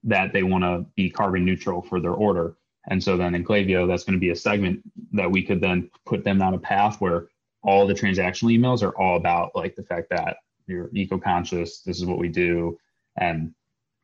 that 0.04 0.32
they 0.32 0.42
want 0.42 0.64
to 0.64 0.86
be 0.96 1.10
carbon 1.10 1.44
neutral 1.44 1.82
for 1.82 2.00
their 2.00 2.12
order. 2.12 2.56
And 2.88 3.02
so 3.02 3.16
then 3.16 3.34
in 3.34 3.44
Klaviyo, 3.44 3.86
that's 3.86 4.04
going 4.04 4.14
to 4.14 4.20
be 4.20 4.30
a 4.30 4.36
segment 4.36 4.80
that 5.12 5.30
we 5.30 5.42
could 5.42 5.60
then 5.60 5.90
put 6.06 6.24
them 6.24 6.38
down 6.38 6.54
a 6.54 6.58
path 6.58 7.00
where 7.00 7.28
all 7.62 7.86
the 7.86 7.94
transactional 7.94 8.56
emails 8.56 8.82
are 8.82 8.96
all 8.96 9.16
about 9.16 9.54
like 9.54 9.76
the 9.76 9.82
fact 9.82 10.08
that 10.10 10.38
you're 10.66 10.88
eco-conscious, 10.94 11.80
this 11.82 11.98
is 11.98 12.06
what 12.06 12.18
we 12.18 12.28
do. 12.28 12.78
And 13.16 13.54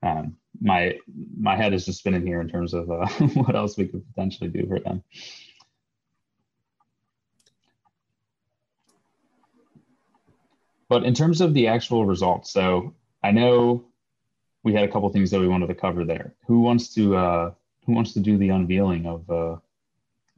um, 0.03 0.37
my 0.61 0.99
my 1.39 1.57
head 1.57 1.73
is 1.73 1.87
just 1.87 2.01
spinning 2.01 2.27
here 2.27 2.41
in 2.41 2.49
terms 2.49 2.75
of 2.75 2.91
uh, 2.91 3.07
what 3.35 3.57
else 3.57 3.77
we 3.77 3.87
could 3.87 4.07
potentially 4.09 4.51
do 4.51 4.67
for 4.67 4.79
them. 4.81 5.03
But 10.89 11.05
in 11.05 11.15
terms 11.15 11.41
of 11.41 11.55
the 11.55 11.67
actual 11.69 12.07
results, 12.07 12.51
so 12.51 12.95
I 13.23 13.33
know 13.33 13.85
we 14.63 14.73
had 14.73 14.85
a 14.85 14.93
couple 14.93 15.09
things 15.11 15.31
that 15.31 15.41
we 15.41 15.49
wanted 15.49 15.69
to 15.69 15.75
cover 15.75 16.05
there. 16.05 16.35
Who 16.47 16.61
wants 16.61 16.95
to 16.95 17.17
uh, 17.17 17.51
who 17.85 17.93
wants 17.93 18.13
to 18.15 18.21
do 18.21 18.39
the 18.39 18.51
unveiling 18.51 19.07
of 19.07 19.31
uh, 19.31 19.57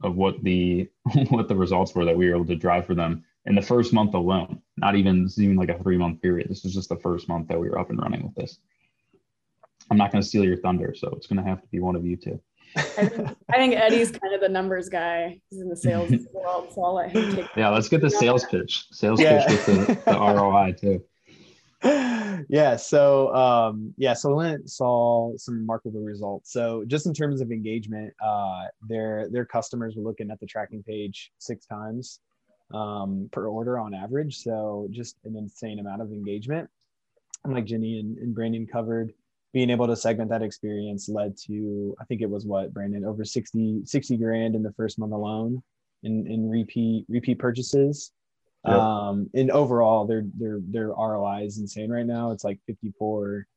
of 0.01 0.15
what 0.15 0.43
the 0.43 0.89
what 1.29 1.47
the 1.47 1.55
results 1.55 1.93
were 1.93 2.05
that 2.05 2.17
we 2.17 2.29
were 2.29 2.35
able 2.35 2.45
to 2.45 2.55
drive 2.55 2.85
for 2.85 2.95
them 2.95 3.23
in 3.45 3.55
the 3.55 3.61
first 3.61 3.93
month 3.93 4.13
alone? 4.13 4.61
Not 4.77 4.95
even 4.95 5.23
this 5.23 5.33
is 5.33 5.43
even 5.43 5.55
like 5.55 5.69
a 5.69 5.81
three 5.81 5.97
month 5.97 6.21
period. 6.21 6.49
This 6.49 6.65
is 6.65 6.73
just 6.73 6.89
the 6.89 6.97
first 6.97 7.27
month 7.27 7.47
that 7.47 7.59
we 7.59 7.69
were 7.69 7.79
up 7.79 7.89
and 7.89 7.99
running 7.99 8.23
with 8.23 8.35
this. 8.35 8.59
I'm 9.91 9.97
not 9.97 10.11
going 10.11 10.21
to 10.21 10.27
steal 10.27 10.43
your 10.43 10.57
thunder, 10.57 10.93
so 10.95 11.09
it's 11.09 11.27
going 11.27 11.43
to 11.43 11.49
have 11.49 11.61
to 11.61 11.67
be 11.67 11.79
one 11.79 11.95
of 11.95 12.05
you 12.05 12.15
two. 12.15 12.39
I 12.75 12.81
think, 12.81 13.29
I 13.49 13.57
think 13.57 13.75
Eddie's 13.75 14.11
kind 14.11 14.33
of 14.33 14.41
the 14.41 14.49
numbers 14.49 14.89
guy. 14.89 15.39
He's 15.49 15.61
in 15.61 15.69
the 15.69 15.75
sales 15.75 16.11
world, 16.33 16.71
so 16.73 16.83
I'll 16.83 16.95
let 16.95 17.11
him 17.11 17.35
take. 17.35 17.47
Yeah, 17.55 17.69
let's 17.69 17.89
get 17.89 18.01
the 18.01 18.09
sales 18.09 18.45
pitch. 18.45 18.85
Sales 18.91 19.19
yeah. 19.19 19.45
pitch 19.47 19.67
with 19.67 19.87
the, 19.87 20.11
the 20.11 20.19
ROI 20.19 20.73
too. 20.79 21.03
yeah 22.49 22.75
so 22.75 23.33
um 23.33 23.93
yeah 23.97 24.11
Soylent 24.11 24.69
saw 24.69 25.31
some 25.37 25.59
remarkable 25.59 26.01
results 26.01 26.51
so 26.51 26.83
just 26.87 27.05
in 27.05 27.13
terms 27.13 27.39
of 27.39 27.53
engagement 27.53 28.13
uh 28.21 28.65
their 28.85 29.29
their 29.29 29.45
customers 29.45 29.95
were 29.95 30.03
looking 30.03 30.29
at 30.29 30.41
the 30.41 30.45
tracking 30.45 30.83
page 30.83 31.31
six 31.37 31.65
times 31.65 32.19
um 32.73 33.29
per 33.31 33.47
order 33.47 33.79
on 33.79 33.93
average 33.93 34.39
so 34.39 34.89
just 34.91 35.15
an 35.23 35.37
insane 35.37 35.79
amount 35.79 36.01
of 36.01 36.11
engagement 36.11 36.69
and 37.45 37.53
like 37.53 37.63
jenny 37.63 38.01
and, 38.01 38.17
and 38.17 38.35
brandon 38.35 38.67
covered 38.67 39.13
being 39.51 39.69
able 39.69 39.87
to 39.87 39.95
segment 39.95 40.29
that 40.29 40.43
experience 40.43 41.09
led 41.09 41.35
to 41.35 41.95
i 41.99 42.05
think 42.05 42.21
it 42.21 42.29
was 42.29 42.45
what 42.45 42.73
brandon 42.73 43.03
over 43.03 43.25
60 43.25 43.81
60 43.85 44.17
grand 44.17 44.55
in 44.55 44.63
the 44.63 44.73
first 44.73 44.99
month 44.99 45.13
alone 45.13 45.61
in 46.03 46.27
in 46.27 46.49
repeat 46.49 47.05
repeat 47.09 47.39
purchases. 47.39 48.11
Yep. 48.67 48.75
um 48.75 49.29
and 49.33 49.51
overall 49.51 50.05
their 50.05 50.23
their 50.37 50.59
their 50.67 50.87
roi 50.89 51.43
is 51.45 51.59
insane 51.59 51.89
right 51.89 52.05
now. 52.05 52.31
It's 52.31 52.43
like 52.43 52.59
54 52.67 53.47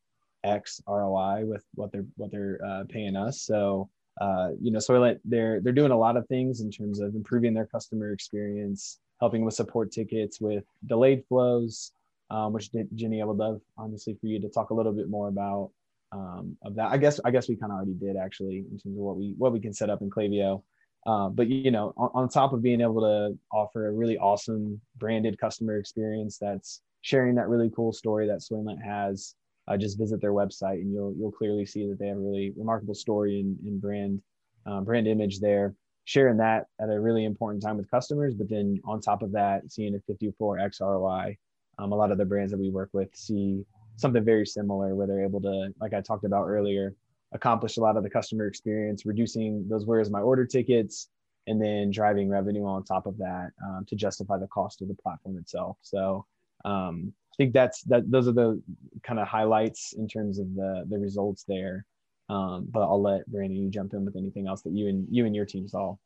x 0.44 0.80
roi 0.86 1.44
with 1.44 1.64
what 1.74 1.90
they're 1.92 2.06
what 2.16 2.30
they're 2.30 2.60
uh, 2.64 2.84
paying 2.88 3.16
us. 3.16 3.42
So 3.42 3.88
uh, 4.20 4.50
you 4.60 4.70
know 4.70 4.78
so 4.78 5.16
they're 5.24 5.60
they're 5.60 5.72
doing 5.72 5.90
a 5.90 5.98
lot 5.98 6.16
of 6.16 6.26
things 6.28 6.60
in 6.60 6.70
terms 6.70 7.00
of 7.00 7.14
improving 7.14 7.54
their 7.54 7.66
customer 7.66 8.12
experience 8.12 8.98
helping 9.20 9.44
with 9.44 9.54
support 9.54 9.90
tickets 9.90 10.40
with 10.40 10.64
delayed 10.86 11.24
flows 11.28 11.92
um, 12.32 12.52
which 12.54 12.70
Jenny, 12.94 13.20
I 13.20 13.26
would 13.26 13.36
love 13.36 13.60
honestly 13.76 14.16
for 14.18 14.26
you 14.26 14.40
to 14.40 14.48
talk 14.48 14.70
a 14.70 14.74
little 14.74 14.92
bit 14.92 15.10
more 15.10 15.28
about 15.28 15.70
um, 16.12 16.56
of 16.62 16.74
that. 16.76 16.90
I 16.90 16.98
guess 16.98 17.20
I 17.24 17.30
guess 17.30 17.48
we 17.48 17.56
kind 17.56 17.72
of 17.72 17.76
already 17.76 17.94
did 17.94 18.16
actually 18.16 18.58
in 18.70 18.78
terms 18.78 18.96
of 18.96 19.02
what 19.02 19.16
we 19.16 19.34
what 19.38 19.52
we 19.52 19.60
can 19.60 19.72
set 19.72 19.90
up 19.90 20.02
in 20.02 20.10
Klaviyo. 20.10 20.62
Uh, 21.06 21.28
but 21.28 21.48
you 21.48 21.70
know, 21.70 21.92
on, 21.96 22.10
on, 22.14 22.28
top 22.28 22.52
of 22.52 22.62
being 22.62 22.80
able 22.80 23.00
to 23.00 23.36
offer 23.52 23.88
a 23.88 23.92
really 23.92 24.16
awesome 24.18 24.80
branded 24.98 25.36
customer 25.36 25.76
experience 25.78 26.38
that's 26.38 26.80
sharing 27.00 27.34
that 27.34 27.48
really 27.48 27.70
cool 27.74 27.92
story 27.92 28.28
that 28.28 28.38
Soylent 28.38 28.80
has, 28.80 29.34
uh, 29.66 29.76
just 29.76 29.98
visit 29.98 30.20
their 30.20 30.32
website 30.32 30.80
and 30.80 30.92
you'll 30.92 31.12
you'll 31.18 31.32
clearly 31.32 31.66
see 31.66 31.88
that 31.88 31.98
they 31.98 32.06
have 32.06 32.18
a 32.18 32.20
really 32.20 32.52
remarkable 32.56 32.94
story 32.94 33.40
and, 33.40 33.58
and 33.64 33.80
brand 33.80 34.22
uh, 34.66 34.80
brand 34.80 35.08
image 35.08 35.40
there. 35.40 35.74
Sharing 36.04 36.36
that 36.38 36.66
at 36.80 36.90
a 36.90 37.00
really 37.00 37.24
important 37.24 37.62
time 37.62 37.76
with 37.76 37.90
customers, 37.90 38.34
but 38.34 38.48
then 38.48 38.80
on 38.84 39.00
top 39.00 39.22
of 39.22 39.32
that, 39.32 39.70
seeing 39.70 39.94
a 39.94 40.12
54x 40.12 40.80
ROI. 40.80 41.36
Um, 41.78 41.92
a 41.92 41.96
lot 41.96 42.10
of 42.12 42.18
the 42.18 42.24
brands 42.24 42.52
that 42.52 42.58
we 42.58 42.70
work 42.70 42.90
with 42.92 43.08
see 43.14 43.64
something 43.96 44.24
very 44.24 44.46
similar 44.46 44.94
where 44.94 45.06
they're 45.06 45.24
able 45.24 45.40
to, 45.40 45.72
like 45.80 45.94
I 45.94 46.00
talked 46.00 46.24
about 46.24 46.46
earlier, 46.46 46.94
accomplish 47.32 47.76
a 47.76 47.80
lot 47.80 47.96
of 47.96 48.02
the 48.02 48.10
customer 48.10 48.46
experience, 48.46 49.06
reducing 49.06 49.66
those 49.68 49.86
where's 49.86 50.10
my 50.10 50.20
order 50.20 50.44
tickets, 50.44 51.08
and 51.46 51.60
then 51.60 51.90
driving 51.90 52.28
revenue 52.28 52.64
on 52.64 52.84
top 52.84 53.06
of 53.06 53.18
that 53.18 53.50
um, 53.64 53.84
to 53.88 53.96
justify 53.96 54.38
the 54.38 54.46
cost 54.46 54.80
of 54.80 54.88
the 54.88 54.94
platform 54.94 55.38
itself. 55.38 55.76
So 55.82 56.24
um, 56.64 57.12
I 57.32 57.36
think 57.36 57.52
that's 57.52 57.82
that. 57.84 58.10
Those 58.10 58.28
are 58.28 58.32
the 58.32 58.62
kind 59.02 59.18
of 59.18 59.26
highlights 59.26 59.94
in 59.94 60.06
terms 60.06 60.38
of 60.38 60.54
the 60.54 60.84
the 60.88 60.98
results 60.98 61.44
there. 61.48 61.86
Um, 62.28 62.68
but 62.70 62.82
I'll 62.82 63.02
let 63.02 63.26
Brandon 63.26 63.56
you 63.56 63.68
jump 63.68 63.92
in 63.94 64.04
with 64.04 64.16
anything 64.16 64.46
else 64.46 64.62
that 64.62 64.72
you 64.72 64.88
and 64.88 65.06
you 65.10 65.26
and 65.26 65.34
your 65.34 65.46
team 65.46 65.66
saw. 65.66 65.96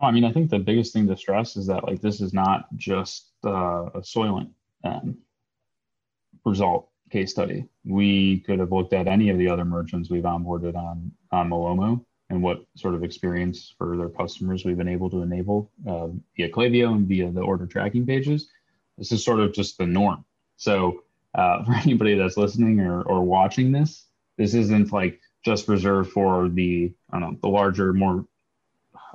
I 0.00 0.10
mean, 0.10 0.24
I 0.24 0.32
think 0.32 0.50
the 0.50 0.58
biggest 0.58 0.92
thing 0.92 1.08
to 1.08 1.16
stress 1.16 1.56
is 1.56 1.66
that 1.68 1.84
like 1.84 2.00
this 2.00 2.20
is 2.20 2.32
not 2.32 2.66
just 2.76 3.30
uh, 3.44 3.86
a 3.94 4.00
Soylent 4.00 4.50
um, 4.84 5.16
result 6.48 6.88
case 7.10 7.30
study. 7.30 7.66
We 7.84 8.40
could 8.40 8.58
have 8.58 8.72
looked 8.72 8.92
at 8.92 9.06
any 9.06 9.30
of 9.30 9.38
the 9.38 9.48
other 9.48 9.64
merchants 9.64 10.10
we've 10.10 10.24
onboarded 10.24 10.76
on 10.76 11.12
on 11.30 11.48
Malomo 11.50 12.04
and 12.30 12.42
what 12.42 12.64
sort 12.76 12.94
of 12.94 13.02
experience 13.02 13.74
for 13.78 13.96
their 13.96 14.08
customers 14.08 14.64
we've 14.64 14.76
been 14.76 14.88
able 14.88 15.08
to 15.10 15.22
enable 15.22 15.70
uh, 15.86 16.08
via 16.36 16.50
Klaviyo 16.50 16.92
and 16.94 17.06
via 17.06 17.30
the 17.30 17.40
order 17.40 17.66
tracking 17.66 18.04
pages. 18.04 18.50
This 18.98 19.12
is 19.12 19.24
sort 19.24 19.40
of 19.40 19.54
just 19.54 19.78
the 19.78 19.86
norm. 19.86 20.24
So 20.56 21.04
uh, 21.34 21.64
for 21.64 21.72
anybody 21.72 22.14
that's 22.14 22.36
listening 22.36 22.80
or, 22.80 23.02
or 23.02 23.22
watching 23.22 23.72
this, 23.72 24.06
this 24.36 24.54
isn't 24.54 24.92
like 24.92 25.20
just 25.44 25.68
reserved 25.68 26.10
for 26.12 26.48
the 26.48 26.92
I 27.10 27.20
don't 27.20 27.32
know 27.32 27.38
the 27.40 27.48
larger, 27.48 27.92
more 27.92 28.26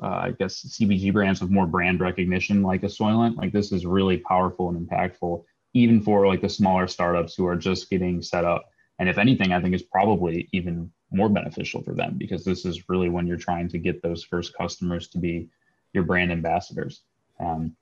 uh, 0.02 0.08
I 0.08 0.32
guess 0.32 0.66
CPG 0.66 1.14
brands 1.14 1.42
with 1.42 1.52
more 1.52 1.68
brand 1.68 2.00
recognition 2.00 2.64
like 2.64 2.84
a 2.84 2.88
Soylent. 2.88 3.38
Like 3.38 3.52
this 3.52 3.72
is 3.72 3.86
really 3.86 4.18
powerful 4.18 4.70
and 4.70 4.90
impactful 4.90 5.44
even 5.74 6.02
for 6.02 6.28
like 6.28 6.42
the 6.42 6.50
smaller 6.50 6.88
startups 6.88 7.36
who 7.36 7.46
are 7.46 7.56
just 7.56 7.90
getting 7.90 8.22
set 8.22 8.46
up. 8.46 8.70
And 9.00 9.10
if 9.10 9.18
anything, 9.18 9.52
I 9.52 9.62
think 9.62 9.74
it's 9.74 9.84
probably 9.84 10.48
even 10.52 10.92
more 11.12 11.30
beneficial 11.30 11.82
for 11.84 11.94
them 11.94 12.16
because 12.18 12.44
this 12.44 12.66
is 12.66 12.90
really 12.90 13.10
when 13.10 13.28
you're 13.28 13.38
trying 13.38 13.68
to 13.70 13.78
get 13.78 14.02
those 14.02 14.24
first 14.24 14.56
customers 14.56 15.08
to 15.10 15.18
be 15.18 15.50
your 15.94 16.04
brand 16.04 16.32
ambassadors. 16.32 17.02
Um, 17.40 17.76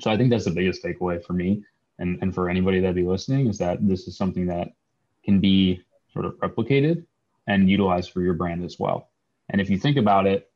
so 0.00 0.10
I 0.10 0.16
think 0.16 0.30
that's 0.30 0.44
the 0.44 0.50
biggest 0.50 0.82
takeaway 0.82 1.22
for 1.22 1.32
me 1.32 1.64
and, 1.98 2.18
and 2.22 2.34
for 2.34 2.48
anybody 2.48 2.80
that'd 2.80 2.96
be 2.96 3.04
listening 3.04 3.46
is 3.46 3.58
that 3.58 3.86
this 3.86 4.08
is 4.08 4.16
something 4.16 4.46
that 4.46 4.72
can 5.24 5.40
be 5.40 5.82
sort 6.12 6.24
of 6.24 6.34
replicated 6.38 7.04
and 7.46 7.70
utilized 7.70 8.10
for 8.10 8.22
your 8.22 8.34
brand 8.34 8.64
as 8.64 8.78
well. 8.78 9.10
And 9.50 9.60
if 9.60 9.68
you 9.68 9.78
think 9.78 9.96
about 9.96 10.26
it, 10.26 10.50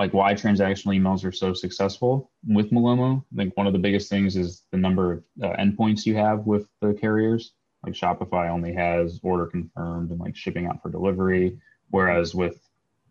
like 0.00 0.14
why 0.14 0.32
transactional 0.32 0.98
emails 0.98 1.26
are 1.26 1.30
so 1.30 1.52
successful 1.52 2.30
with 2.48 2.70
Malomo. 2.70 3.22
I 3.34 3.36
think 3.36 3.54
one 3.58 3.66
of 3.66 3.74
the 3.74 3.78
biggest 3.78 4.08
things 4.08 4.34
is 4.34 4.62
the 4.72 4.78
number 4.78 5.12
of 5.12 5.24
uh, 5.42 5.56
endpoints 5.58 6.06
you 6.06 6.16
have 6.16 6.46
with 6.46 6.66
the 6.80 6.94
carriers. 6.94 7.52
Like 7.84 7.92
Shopify 7.92 8.48
only 8.48 8.72
has 8.72 9.20
order 9.22 9.46
confirmed 9.46 10.10
and 10.10 10.18
like 10.18 10.34
shipping 10.34 10.66
out 10.66 10.80
for 10.80 10.88
delivery, 10.88 11.58
whereas 11.90 12.34
with 12.34 12.66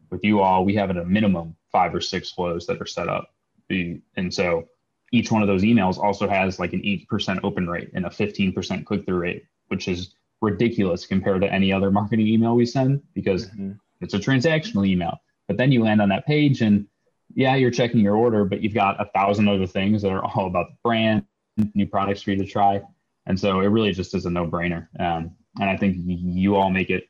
with 0.09 0.23
you 0.23 0.41
all, 0.41 0.65
we 0.65 0.73
have 0.77 0.89
at 0.89 0.97
a 0.97 1.05
minimum 1.05 1.55
five 1.71 1.93
or 1.93 2.01
six 2.01 2.31
flows 2.31 2.65
that 2.65 2.81
are 2.81 2.87
set 2.87 3.07
up. 3.07 3.35
And 3.69 4.33
so 4.33 4.67
each 5.11 5.31
one 5.31 5.43
of 5.43 5.47
those 5.47 5.61
emails 5.61 5.99
also 5.99 6.27
has 6.27 6.57
like 6.57 6.73
an 6.73 6.81
8% 6.81 7.41
open 7.43 7.69
rate 7.69 7.91
and 7.93 8.07
a 8.07 8.09
15% 8.09 8.83
click 8.85 9.05
through 9.05 9.19
rate, 9.19 9.43
which 9.67 9.87
is 9.87 10.15
ridiculous 10.41 11.05
compared 11.05 11.41
to 11.41 11.53
any 11.53 11.71
other 11.71 11.91
marketing 11.91 12.25
email 12.25 12.55
we 12.55 12.65
send 12.65 13.03
because 13.13 13.45
mm-hmm. 13.49 13.73
it's 14.01 14.15
a 14.15 14.19
transactional 14.19 14.87
email 14.87 15.19
but 15.49 15.57
then 15.57 15.71
you 15.71 15.83
land 15.83 15.99
on 15.99 16.09
that 16.09 16.27
page 16.27 16.61
and 16.61 16.85
yeah, 17.33 17.55
you're 17.55 17.71
checking 17.71 17.99
your 18.01 18.15
order, 18.15 18.45
but 18.45 18.61
you've 18.61 18.75
got 18.75 19.01
a 19.01 19.09
thousand 19.15 19.49
other 19.49 19.65
things 19.65 20.03
that 20.03 20.11
are 20.11 20.23
all 20.23 20.45
about 20.45 20.67
the 20.69 20.75
brand, 20.83 21.25
new 21.73 21.87
products 21.87 22.21
for 22.21 22.31
you 22.31 22.37
to 22.37 22.45
try. 22.45 22.79
And 23.25 23.37
so 23.37 23.59
it 23.61 23.67
really 23.67 23.91
just 23.91 24.13
is 24.13 24.27
a 24.27 24.29
no 24.29 24.45
brainer. 24.47 24.87
Um, 24.99 25.31
and 25.59 25.67
I 25.67 25.75
think 25.75 25.97
you 26.05 26.55
all 26.55 26.69
make 26.69 26.91
it 26.91 27.09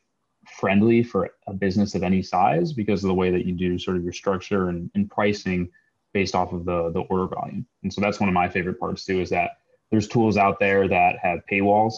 friendly 0.57 1.03
for 1.03 1.31
a 1.47 1.53
business 1.53 1.95
of 1.95 2.03
any 2.03 2.23
size 2.23 2.71
because 2.71 3.03
of 3.03 3.09
the 3.09 3.13
way 3.13 3.29
that 3.29 3.45
you 3.45 3.53
do 3.53 3.77
sort 3.77 3.97
of 3.97 4.03
your 4.03 4.13
structure 4.13 4.69
and, 4.69 4.89
and 4.95 5.11
pricing 5.11 5.69
based 6.13 6.33
off 6.33 6.53
of 6.53 6.63
the, 6.63 6.91
the 6.91 7.01
order 7.01 7.27
volume. 7.27 7.65
And 7.83 7.93
so 7.93 7.99
that's 7.99 8.21
one 8.21 8.29
of 8.29 8.33
my 8.33 8.47
favorite 8.47 8.79
parts 8.79 9.03
too, 9.03 9.19
is 9.19 9.29
that 9.31 9.57
there's 9.91 10.07
tools 10.07 10.37
out 10.37 10.61
there 10.61 10.87
that 10.87 11.17
have 11.21 11.39
paywalls 11.51 11.93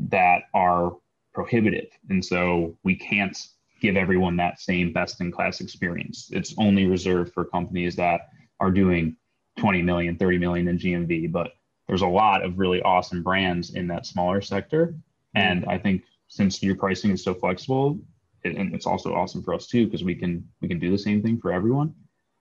that 0.00 0.42
are 0.52 0.96
prohibitive. 1.32 1.88
And 2.10 2.24
so 2.24 2.76
we 2.82 2.96
can't 2.96 3.38
give 3.80 3.96
everyone 3.96 4.36
that 4.36 4.60
same 4.60 4.92
best 4.92 5.20
in 5.20 5.30
class 5.30 5.60
experience. 5.60 6.28
It's 6.32 6.54
only 6.58 6.86
reserved 6.86 7.32
for 7.32 7.44
companies 7.44 7.96
that 7.96 8.28
are 8.60 8.70
doing 8.70 9.16
20 9.58 9.82
million, 9.82 10.16
30 10.16 10.38
million 10.38 10.68
in 10.68 10.78
GMV, 10.78 11.32
but 11.32 11.52
there's 11.86 12.02
a 12.02 12.06
lot 12.06 12.44
of 12.44 12.58
really 12.58 12.82
awesome 12.82 13.22
brands 13.22 13.74
in 13.74 13.86
that 13.88 14.06
smaller 14.06 14.40
sector. 14.40 14.88
Mm-hmm. 14.88 15.38
And 15.38 15.64
I 15.66 15.78
think 15.78 16.04
since 16.28 16.62
your 16.62 16.76
pricing 16.76 17.12
is 17.12 17.22
so 17.22 17.34
flexible, 17.34 17.98
it, 18.42 18.56
and 18.56 18.74
it's 18.74 18.86
also 18.86 19.14
awesome 19.14 19.42
for 19.42 19.54
us 19.54 19.66
too, 19.66 19.86
because 19.86 20.04
we 20.04 20.14
can 20.14 20.46
we 20.60 20.68
can 20.68 20.78
do 20.78 20.90
the 20.90 20.98
same 20.98 21.22
thing 21.22 21.38
for 21.38 21.52
everyone. 21.52 21.94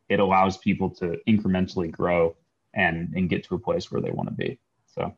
It 0.10 0.20
allows 0.20 0.58
people 0.58 0.90
to 0.96 1.18
incrementally 1.28 1.92
grow 1.92 2.36
and 2.74 3.14
and 3.16 3.30
get 3.30 3.44
to 3.46 3.56
a 3.56 3.60
place 3.60 3.92
where 3.92 4.02
they 4.02 4.12
want 4.12 4.30
to 4.30 4.36
be. 4.36 4.60
So 4.88 5.16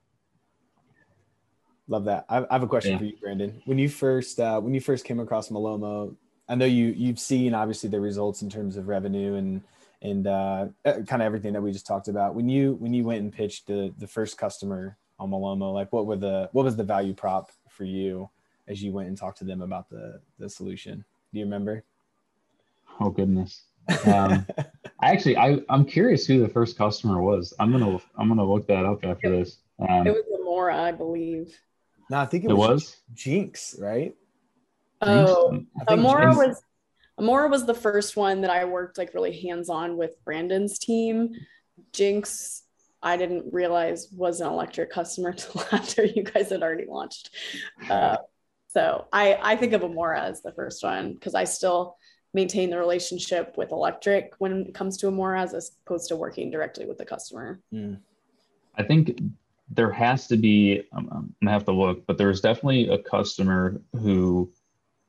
Love 1.87 2.05
that. 2.05 2.25
I, 2.29 2.45
have 2.51 2.63
a 2.63 2.67
question 2.67 2.93
yeah. 2.93 2.97
for 2.97 3.05
you, 3.05 3.17
Brandon. 3.21 3.61
When 3.65 3.77
you 3.77 3.87
first 3.87 4.39
uh, 4.39 4.59
when 4.59 4.73
you 4.73 4.81
first 4.81 5.05
came 5.05 5.19
across 5.19 5.49
Malomo, 5.49 6.15
I 6.49 6.55
know 6.55 6.65
you 6.65 6.87
you've 6.87 7.19
seen 7.19 7.53
obviously 7.53 7.89
the 7.89 7.99
results 7.99 8.41
in 8.41 8.49
terms 8.49 8.75
of 8.75 8.87
revenue 8.87 9.35
and 9.35 9.61
and 10.01 10.27
uh, 10.27 10.67
kind 10.83 11.13
of 11.13 11.21
everything 11.21 11.53
that 11.53 11.61
we 11.61 11.71
just 11.71 11.87
talked 11.87 12.07
about. 12.09 12.35
When 12.35 12.49
you 12.49 12.73
when 12.75 12.93
you 12.93 13.03
went 13.03 13.21
and 13.21 13.31
pitched 13.31 13.67
the 13.67 13.93
the 13.97 14.07
first 14.07 14.37
customer 14.37 14.97
on 15.17 15.31
Malomo, 15.31 15.73
like 15.73 15.93
what 15.93 16.05
were 16.05 16.17
the 16.17 16.49
what 16.51 16.65
was 16.65 16.75
the 16.75 16.83
value 16.83 17.13
prop 17.13 17.51
for 17.69 17.85
you 17.85 18.29
as 18.67 18.83
you 18.83 18.91
went 18.91 19.07
and 19.07 19.17
talked 19.17 19.37
to 19.37 19.45
them 19.45 19.61
about 19.61 19.89
the 19.89 20.19
the 20.39 20.49
solution? 20.49 20.97
Do 20.97 21.03
Do 21.33 21.39
you 21.39 21.45
remember? 21.45 21.83
Oh 22.99 23.09
goodness. 23.11 23.63
Um, 24.05 24.45
I 24.99 25.11
actually, 25.11 25.37
I, 25.37 25.59
I'm 25.69 25.85
curious 25.85 26.25
who 26.25 26.41
the 26.41 26.49
first 26.49 26.77
customer 26.77 27.21
was. 27.21 27.53
I'm 27.59 27.71
gonna, 27.71 27.99
I'm 28.17 28.27
gonna 28.27 28.43
look 28.43 28.67
that 28.67 28.85
up 28.85 29.05
after 29.05 29.29
this. 29.29 29.59
Um, 29.79 30.07
It 30.07 30.11
was 30.11 30.23
Amora, 30.33 30.79
I 30.79 30.91
believe. 30.91 31.55
No, 32.09 32.19
I 32.19 32.25
think 32.25 32.45
it, 32.45 32.51
it 32.51 32.57
was, 32.57 32.69
was. 32.69 32.97
Jinx, 33.13 33.75
right? 33.79 34.15
Oh, 35.01 35.63
I 35.87 35.95
Amora 35.95 36.33
Jinx- 36.33 36.37
was 36.37 36.63
Amora 37.19 37.49
was 37.49 37.65
the 37.65 37.73
first 37.73 38.15
one 38.15 38.41
that 38.41 38.51
I 38.51 38.65
worked 38.65 38.97
like 38.97 39.13
really 39.13 39.39
hands 39.39 39.69
on 39.69 39.97
with 39.97 40.23
Brandon's 40.23 40.79
team. 40.79 41.35
Jinx, 41.91 42.63
I 43.01 43.17
didn't 43.17 43.51
realize 43.51 44.09
was 44.11 44.41
an 44.41 44.47
electrIQ 44.47 44.89
customer 44.89 45.29
until 45.31 45.63
after 45.71 46.05
you 46.05 46.23
guys 46.23 46.49
had 46.49 46.63
already 46.63 46.85
launched. 46.85 47.31
Uh, 47.89 48.17
so 48.67 49.07
I 49.11 49.37
I 49.41 49.55
think 49.55 49.73
of 49.73 49.81
Amora 49.81 50.21
as 50.21 50.41
the 50.41 50.51
first 50.51 50.83
one 50.83 51.13
because 51.13 51.35
I 51.35 51.43
still 51.43 51.97
maintain 52.33 52.69
the 52.69 52.77
relationship 52.77 53.55
with 53.57 53.69
electrIQ 53.69 54.29
when 54.37 54.67
it 54.67 54.73
comes 54.73 54.97
to 54.97 55.07
Amora 55.07 55.41
as 55.41 55.71
opposed 55.85 56.07
to 56.09 56.15
working 56.15 56.51
directly 56.51 56.85
with 56.85 56.97
the 56.97 57.05
customer. 57.05 57.59
Mm. 57.73 57.99
I 58.75 58.83
think 58.83 59.19
there 59.69 59.91
has 59.91 60.27
to 60.27 60.37
be. 60.37 60.83
I'm, 60.93 61.09
I'm 61.11 61.35
gonna 61.41 61.51
have 61.51 61.65
to 61.65 61.71
look, 61.71 62.05
but 62.05 62.17
there's 62.17 62.41
definitely 62.41 62.89
a 62.89 62.97
customer 62.97 63.81
who 63.93 64.51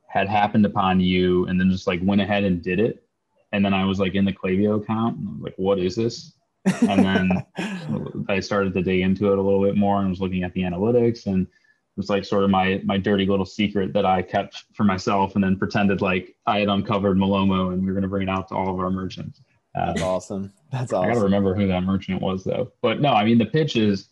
had 0.07 0.29
happened 0.29 0.65
upon 0.65 1.01
you 1.01 1.47
and 1.47 1.61
then 1.61 1.71
just 1.71 1.87
like 1.87 2.01
went 2.03 2.21
ahead 2.21 2.45
and 2.45 2.63
did 2.63 2.81
it. 2.81 3.05
And 3.53 3.65
then 3.65 3.75
I 3.75 3.85
was 3.85 3.99
like 4.01 4.15
in 4.15 4.25
the 4.25 4.33
Klaviyo 4.33 4.83
account, 4.83 5.19
and 5.19 5.29
I 5.29 5.33
was 5.33 5.43
like, 5.43 5.55
"What 5.57 5.79
is 5.79 5.97
this?" 5.97 6.35
And 6.83 7.05
then 7.05 8.27
I 8.29 8.41
started 8.41 8.75
to 8.75 8.83
dig 8.83 9.01
into 9.01 9.33
it 9.33 9.39
a 9.39 9.43
little 9.43 9.63
bit 9.63 9.77
more 9.77 10.01
and 10.01 10.11
was 10.11 10.21
looking 10.21 10.43
at 10.43 10.53
the 10.53 10.63
analytics 10.63 11.27
and 11.27 11.47
it 11.47 11.97
was 11.97 12.11
like 12.11 12.25
sort 12.25 12.45
of 12.45 12.51
my 12.51 12.81
my 12.85 12.97
dirty 12.97 13.27
little 13.27 13.47
secret 13.47 13.93
that 13.93 14.07
I 14.07 14.23
kept 14.23 14.65
for 14.73 14.85
myself 14.85 15.35
and 15.35 15.43
then 15.43 15.57
pretended 15.57 16.01
like 16.01 16.37
I 16.47 16.61
had 16.61 16.69
uncovered 16.69 17.17
Malomo 17.17 17.73
and 17.73 17.81
we 17.81 17.87
were 17.87 17.93
going 17.93 18.03
to 18.03 18.09
bring 18.09 18.29
it 18.29 18.31
out 18.31 18.49
to 18.49 18.55
all 18.55 18.73
of 18.73 18.79
our 18.79 18.91
merchants. 18.91 19.41
Uh, 19.75 19.87
That's 19.87 20.03
awesome. 20.03 20.53
That's 20.71 20.93
awesome 20.93 21.11
I 21.11 21.13
gotta 21.13 21.25
remember 21.25 21.55
who 21.55 21.67
that 21.69 21.83
merchant 21.83 22.23
was 22.23 22.45
though. 22.45 22.73
But 22.83 23.01
no, 23.01 23.11
I 23.13 23.25
mean 23.25 23.39
the 23.39 23.47
pitch 23.47 23.77
is. 23.77 24.08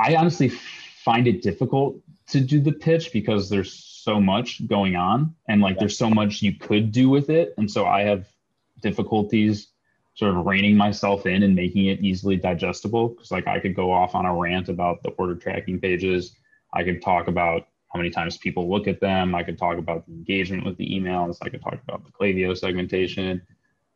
I 0.00 0.16
honestly 0.16 0.48
find 0.48 1.26
it 1.26 1.42
difficult 1.42 1.96
to 2.28 2.40
do 2.40 2.60
the 2.60 2.72
pitch 2.72 3.12
because 3.12 3.48
there's 3.48 3.72
so 3.72 4.20
much 4.20 4.66
going 4.66 4.96
on 4.96 5.34
and 5.48 5.60
like 5.60 5.76
Yeah. 5.76 5.80
there's 5.80 5.98
so 5.98 6.10
much 6.10 6.42
you 6.42 6.54
could 6.54 6.92
do 6.92 7.08
with 7.10 7.30
it, 7.30 7.54
and 7.58 7.70
so 7.70 7.86
I 7.86 8.02
have 8.02 8.26
difficulties 8.80 9.68
sort 10.14 10.36
of 10.36 10.46
reining 10.46 10.76
myself 10.76 11.26
in 11.26 11.42
and 11.42 11.54
making 11.54 11.86
it 11.86 12.00
easily 12.00 12.36
digestible 12.36 13.08
because 13.08 13.30
like 13.30 13.46
I 13.46 13.60
could 13.60 13.74
go 13.74 13.92
off 13.92 14.14
on 14.14 14.26
a 14.26 14.34
rant 14.34 14.68
about 14.68 15.02
the 15.02 15.10
order 15.10 15.34
tracking 15.34 15.80
pages. 15.80 16.36
I 16.72 16.82
could 16.82 17.02
talk 17.02 17.28
about 17.28 17.68
how 17.92 17.98
many 17.98 18.10
times 18.10 18.36
people 18.36 18.70
look 18.70 18.86
at 18.86 19.00
them. 19.00 19.34
I 19.34 19.42
could 19.42 19.58
talk 19.58 19.78
about 19.78 20.06
the 20.06 20.12
engagement 20.12 20.64
with 20.64 20.76
the 20.76 20.88
emails. 20.88 21.38
I 21.42 21.48
could 21.48 21.62
talk 21.62 21.78
about 21.82 22.04
the 22.04 22.10
Klaviyo 22.12 22.56
segmentation 22.56 23.42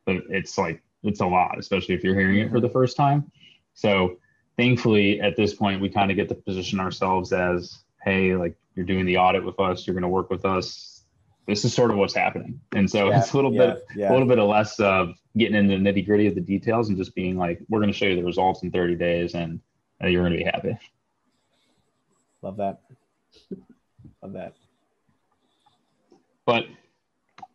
but 0.05 0.17
it's 0.29 0.59
like 0.59 0.83
it's 1.03 1.21
a 1.21 1.27
lot, 1.27 1.59
especially 1.59 1.95
if 1.95 2.03
you're 2.03 2.19
hearing 2.19 2.39
it 2.39 2.51
for 2.51 2.61
the 2.61 2.69
first 2.69 2.97
time. 2.97 3.31
So 3.75 4.19
thankfully, 4.57 5.21
at 5.21 5.37
this 5.37 5.55
point, 5.55 5.81
we 5.81 5.89
kind 5.89 6.11
of 6.11 6.17
get 6.17 6.29
to 6.29 6.35
position 6.35 6.81
ourselves 6.81 7.33
as, 7.33 7.81
hey, 8.03 8.37
like 8.37 8.57
you're 8.75 8.87
doing 8.87 9.07
the 9.07 9.19
audit 9.19 9.45
with 9.45 9.59
us, 9.61 9.87
you're 9.87 9.95
going 9.95 10.03
to 10.03 10.09
work 10.09 10.31
with 10.31 10.45
us. 10.45 11.03
This 11.47 11.65
is 11.65 11.75
sort 11.75 11.91
of 11.91 11.99
what's 11.99 12.15
happening, 12.15 12.61
and 12.75 12.91
so 12.91 13.11
Yeah, 13.11 13.19
it's 13.19 13.33
a 13.33 13.37
little 13.37 13.53
yeah, 13.53 13.67
bit, 13.67 13.85
yeah. 13.97 14.11
a 14.11 14.13
little 14.13 14.27
bit 14.27 14.39
of 14.39 14.49
less 14.49 14.81
of 14.81 15.15
getting 15.37 15.55
into 15.55 15.77
the 15.77 15.83
nitty 15.83 16.07
gritty 16.07 16.27
of 16.27 16.35
the 16.35 16.41
details 16.41 16.89
and 16.89 16.97
just 16.97 17.15
being 17.15 17.37
like, 17.37 17.61
we're 17.69 17.81
going 17.81 17.93
to 17.93 17.97
show 17.97 18.07
you 18.07 18.17
the 18.17 18.25
results 18.25 18.63
in 18.63 18.71
30 18.71 18.95
days, 18.95 19.35
and 19.35 19.61
uh, 20.03 20.07
you're 20.07 20.23
going 20.23 20.33
to 20.33 20.39
be 20.39 20.45
happy. 20.45 20.79
Love 22.41 22.57
that. 22.57 22.81
Love 24.23 24.33
that. 24.33 24.55
But 26.47 26.65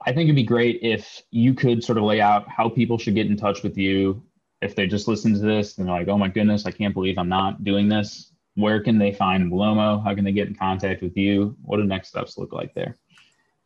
I 0.02 0.14
think 0.14 0.26
it'd 0.28 0.36
be 0.36 0.44
great 0.44 0.80
if 0.82 1.24
you 1.32 1.54
could 1.54 1.84
sort 1.84 1.98
of 1.98 2.04
lay 2.04 2.22
out 2.22 2.48
how 2.48 2.70
people 2.70 2.98
should 2.98 3.16
get 3.16 3.28
in 3.28 3.38
touch 3.38 3.64
with 3.64 3.78
you. 3.78 4.24
If 4.62 4.76
they 4.76 4.88
just 4.88 5.08
listen 5.08 5.34
to 5.34 5.40
this 5.40 5.78
and 5.78 5.88
they're 5.88 5.96
like, 5.96 6.08
oh 6.08 6.18
my 6.18 6.28
goodness, 6.28 6.66
I 6.66 6.72
can't 6.72 6.94
believe 6.94 7.18
I'm 7.18 7.30
not 7.30 7.64
doing 7.64 7.88
this. 7.88 8.34
Where 8.56 8.82
can 8.82 8.98
they 8.98 9.14
find 9.14 9.52
Lomo? 9.52 10.04
How 10.04 10.14
can 10.14 10.26
they 10.26 10.34
get 10.34 10.48
in 10.48 10.56
contact 10.56 11.02
with 11.02 11.16
you? 11.16 11.56
What 11.64 11.78
do 11.78 11.84
next 11.84 12.10
steps 12.10 12.38
look 12.38 12.52
like 12.52 12.74
there? 12.74 12.98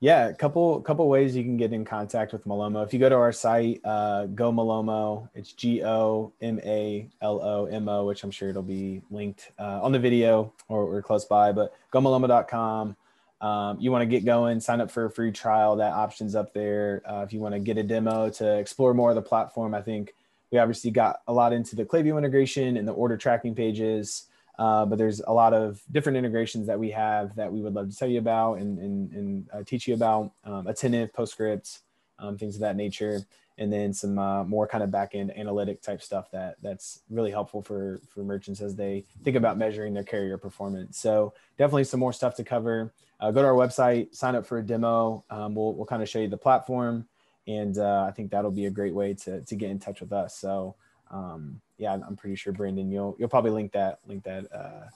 Yeah, 0.04 0.28
a 0.28 0.34
couple 0.34 0.82
couple 0.82 1.08
ways 1.08 1.34
you 1.34 1.44
can 1.44 1.56
get 1.56 1.72
in 1.72 1.86
contact 1.86 2.34
with 2.34 2.44
Malomo. 2.46 2.84
If 2.84 2.94
you 2.94 3.00
go 3.00 3.08
to 3.08 3.16
our 3.16 3.32
site, 3.32 3.80
uh, 3.86 4.26
Go 4.26 4.52
Malomo, 4.52 5.30
it's 5.34 5.54
G 5.54 5.82
O 5.82 6.34
M 6.42 6.60
A 6.66 7.10
L 7.22 7.42
O 7.42 7.68
M 7.68 7.88
O, 7.88 8.06
which 8.06 8.26
I'm 8.26 8.30
sure 8.30 8.50
it'll 8.50 8.64
be 8.64 9.02
linked 9.10 9.54
uh, 9.58 9.80
on 9.82 9.94
the 9.94 10.00
video 10.00 10.54
or, 10.68 10.84
or 10.94 11.02
close 11.02 11.24
by. 11.24 11.54
But 11.54 11.74
gomalomo.com. 11.94 12.98
Um, 13.40 13.80
you 13.80 13.92
want 13.92 14.02
to 14.02 14.06
get 14.06 14.26
going, 14.26 14.60
sign 14.60 14.82
up 14.82 14.92
for 14.92 15.06
a 15.06 15.10
free 15.10 15.32
trial. 15.32 15.78
That 15.78 15.94
option's 15.94 16.36
up 16.36 16.54
there. 16.54 17.02
Uh, 17.06 17.24
if 17.26 17.32
you 17.32 17.40
want 17.40 17.56
to 17.56 17.60
get 17.60 17.78
a 17.78 17.84
demo 17.84 18.30
to 18.32 18.58
explore 18.58 18.94
more 18.94 19.10
of 19.10 19.16
the 19.16 19.22
platform, 19.22 19.74
I 19.74 19.82
think 19.82 20.14
we 20.54 20.60
obviously 20.60 20.92
got 20.92 21.22
a 21.28 21.34
lot 21.34 21.52
into 21.52 21.76
the 21.76 21.84
Klaviyo 21.84 22.16
integration 22.16 22.78
and 22.78 22.88
the 22.88 22.94
order 22.94 23.18
tracking 23.18 23.56
pages. 23.56 24.28
Uh, 24.60 24.86
but 24.86 25.00
there's 25.00 25.20
a 25.22 25.34
lot 25.34 25.52
of 25.52 25.82
different 25.92 26.16
integrations 26.16 26.68
that 26.68 26.80
we 26.80 26.92
have 26.92 27.36
that 27.36 27.52
we 27.52 27.60
would 27.60 27.74
love 27.74 27.90
to 27.90 27.98
tell 27.98 28.08
you 28.08 28.20
about 28.20 28.60
and, 28.60 28.78
and, 28.78 29.12
and 29.14 29.50
uh, 29.52 29.64
teach 29.66 29.88
you 29.88 29.96
about 29.96 30.32
um, 30.46 30.68
attentive 30.68 31.12
postscripts 31.12 31.82
um, 32.20 32.38
things 32.38 32.54
of 32.54 32.62
that 32.62 32.76
nature 32.76 33.26
and 33.58 33.74
then 33.74 33.94
some 33.94 34.20
uh, 34.20 34.44
more 34.44 34.68
kind 34.68 34.84
of 34.84 34.92
back-end 34.92 35.36
analytic 35.36 35.82
type 35.82 36.04
stuff 36.04 36.30
that 36.32 36.56
that's 36.62 37.02
really 37.10 37.32
helpful 37.32 37.62
for 37.62 38.00
for 38.08 38.24
merchants 38.24 38.62
as 38.62 38.76
they 38.76 39.04
think 39.24 39.36
about 39.36 39.58
measuring 39.58 39.94
their 39.94 40.04
carrier 40.04 40.38
performance. 40.38 41.00
So 41.00 41.34
definitely 41.58 41.84
some 41.84 42.00
more 42.00 42.14
stuff 42.14 42.36
to 42.36 42.44
cover. 42.44 42.94
Uh, 43.20 43.32
go 43.32 43.42
to 43.42 43.48
our 43.48 43.54
website 43.54 44.14
sign 44.16 44.36
up 44.36 44.46
for 44.46 44.60
a 44.60 44.64
demo. 44.64 45.24
Um, 45.32 45.56
we'll, 45.56 45.74
we'll 45.74 45.86
kind 45.88 46.04
of 46.04 46.10
show 46.10 46.20
you 46.20 46.28
the 46.28 46.38
platform 46.38 47.08
and 47.48 47.78
uh, 47.78 48.06
i 48.08 48.12
think 48.12 48.32
that'll 48.32 48.52
be 48.52 48.66
a 48.66 48.72
great 48.72 48.94
way 48.94 49.14
to, 49.14 49.42
to 49.42 49.56
get 49.56 49.70
in 49.70 49.80
touch 49.80 50.02
with 50.02 50.14
us 50.14 50.38
so 50.38 50.76
um, 51.14 51.62
yeah, 51.78 51.94
I'm 51.94 52.16
pretty 52.16 52.36
sure 52.36 52.52
Brandon, 52.52 52.92
you'll 52.92 53.16
you'll 53.20 53.30
probably 53.30 53.52
link 53.52 53.72
that 53.74 54.00
link 54.08 54.24
that 54.24 54.46
uh, 54.54 54.88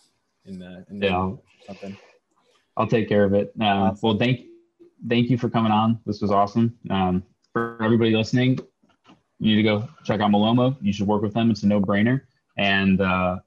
in 0.45 0.59
the 0.59 0.85
in 0.89 0.99
the 0.99 1.07
Yeah, 1.07 1.31
something. 1.65 1.97
I'll 2.75 2.87
take 2.87 3.07
care 3.07 3.23
of 3.23 3.33
it. 3.33 3.53
Uh, 3.59 3.65
Awesome. 3.65 3.99
Well, 4.01 4.17
thank 4.17 4.45
thank 5.07 5.29
you 5.29 5.37
for 5.37 5.49
coming 5.49 5.71
on. 5.71 5.99
This 6.05 6.21
was 6.21 6.31
awesome. 6.31 6.77
Um, 6.89 7.23
for 7.53 7.81
everybody 7.81 8.15
listening, 8.15 8.59
you 9.39 9.55
need 9.55 9.57
to 9.57 9.63
go 9.63 9.87
check 10.03 10.19
out 10.19 10.31
Malomo. 10.31 10.75
You 10.81 10.91
should 10.91 11.07
work 11.07 11.21
with 11.21 11.33
them. 11.33 11.51
It's 11.51 11.63
a 11.63 11.67
no 11.67 11.79
brainer. 11.79 12.21
And 12.57 13.01
uh, 13.01 13.37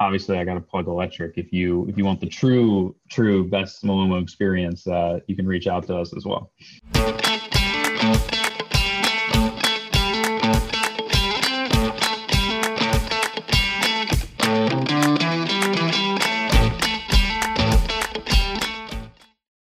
obviously, 0.00 0.38
I 0.38 0.44
got 0.44 0.54
to 0.54 0.60
plug 0.60 0.86
electrIQ. 0.86 1.32
If 1.36 1.52
you 1.52 1.86
if 1.88 1.96
you 1.96 2.04
want 2.04 2.20
the 2.20 2.28
true 2.28 2.96
true 3.10 3.48
best 3.48 3.84
Malomo 3.84 4.20
experience, 4.20 4.86
uh, 4.86 5.20
you 5.26 5.36
can 5.36 5.46
reach 5.46 5.66
out 5.66 5.86
to 5.88 5.96
us 5.96 6.14
as 6.16 6.24
well. 6.24 6.50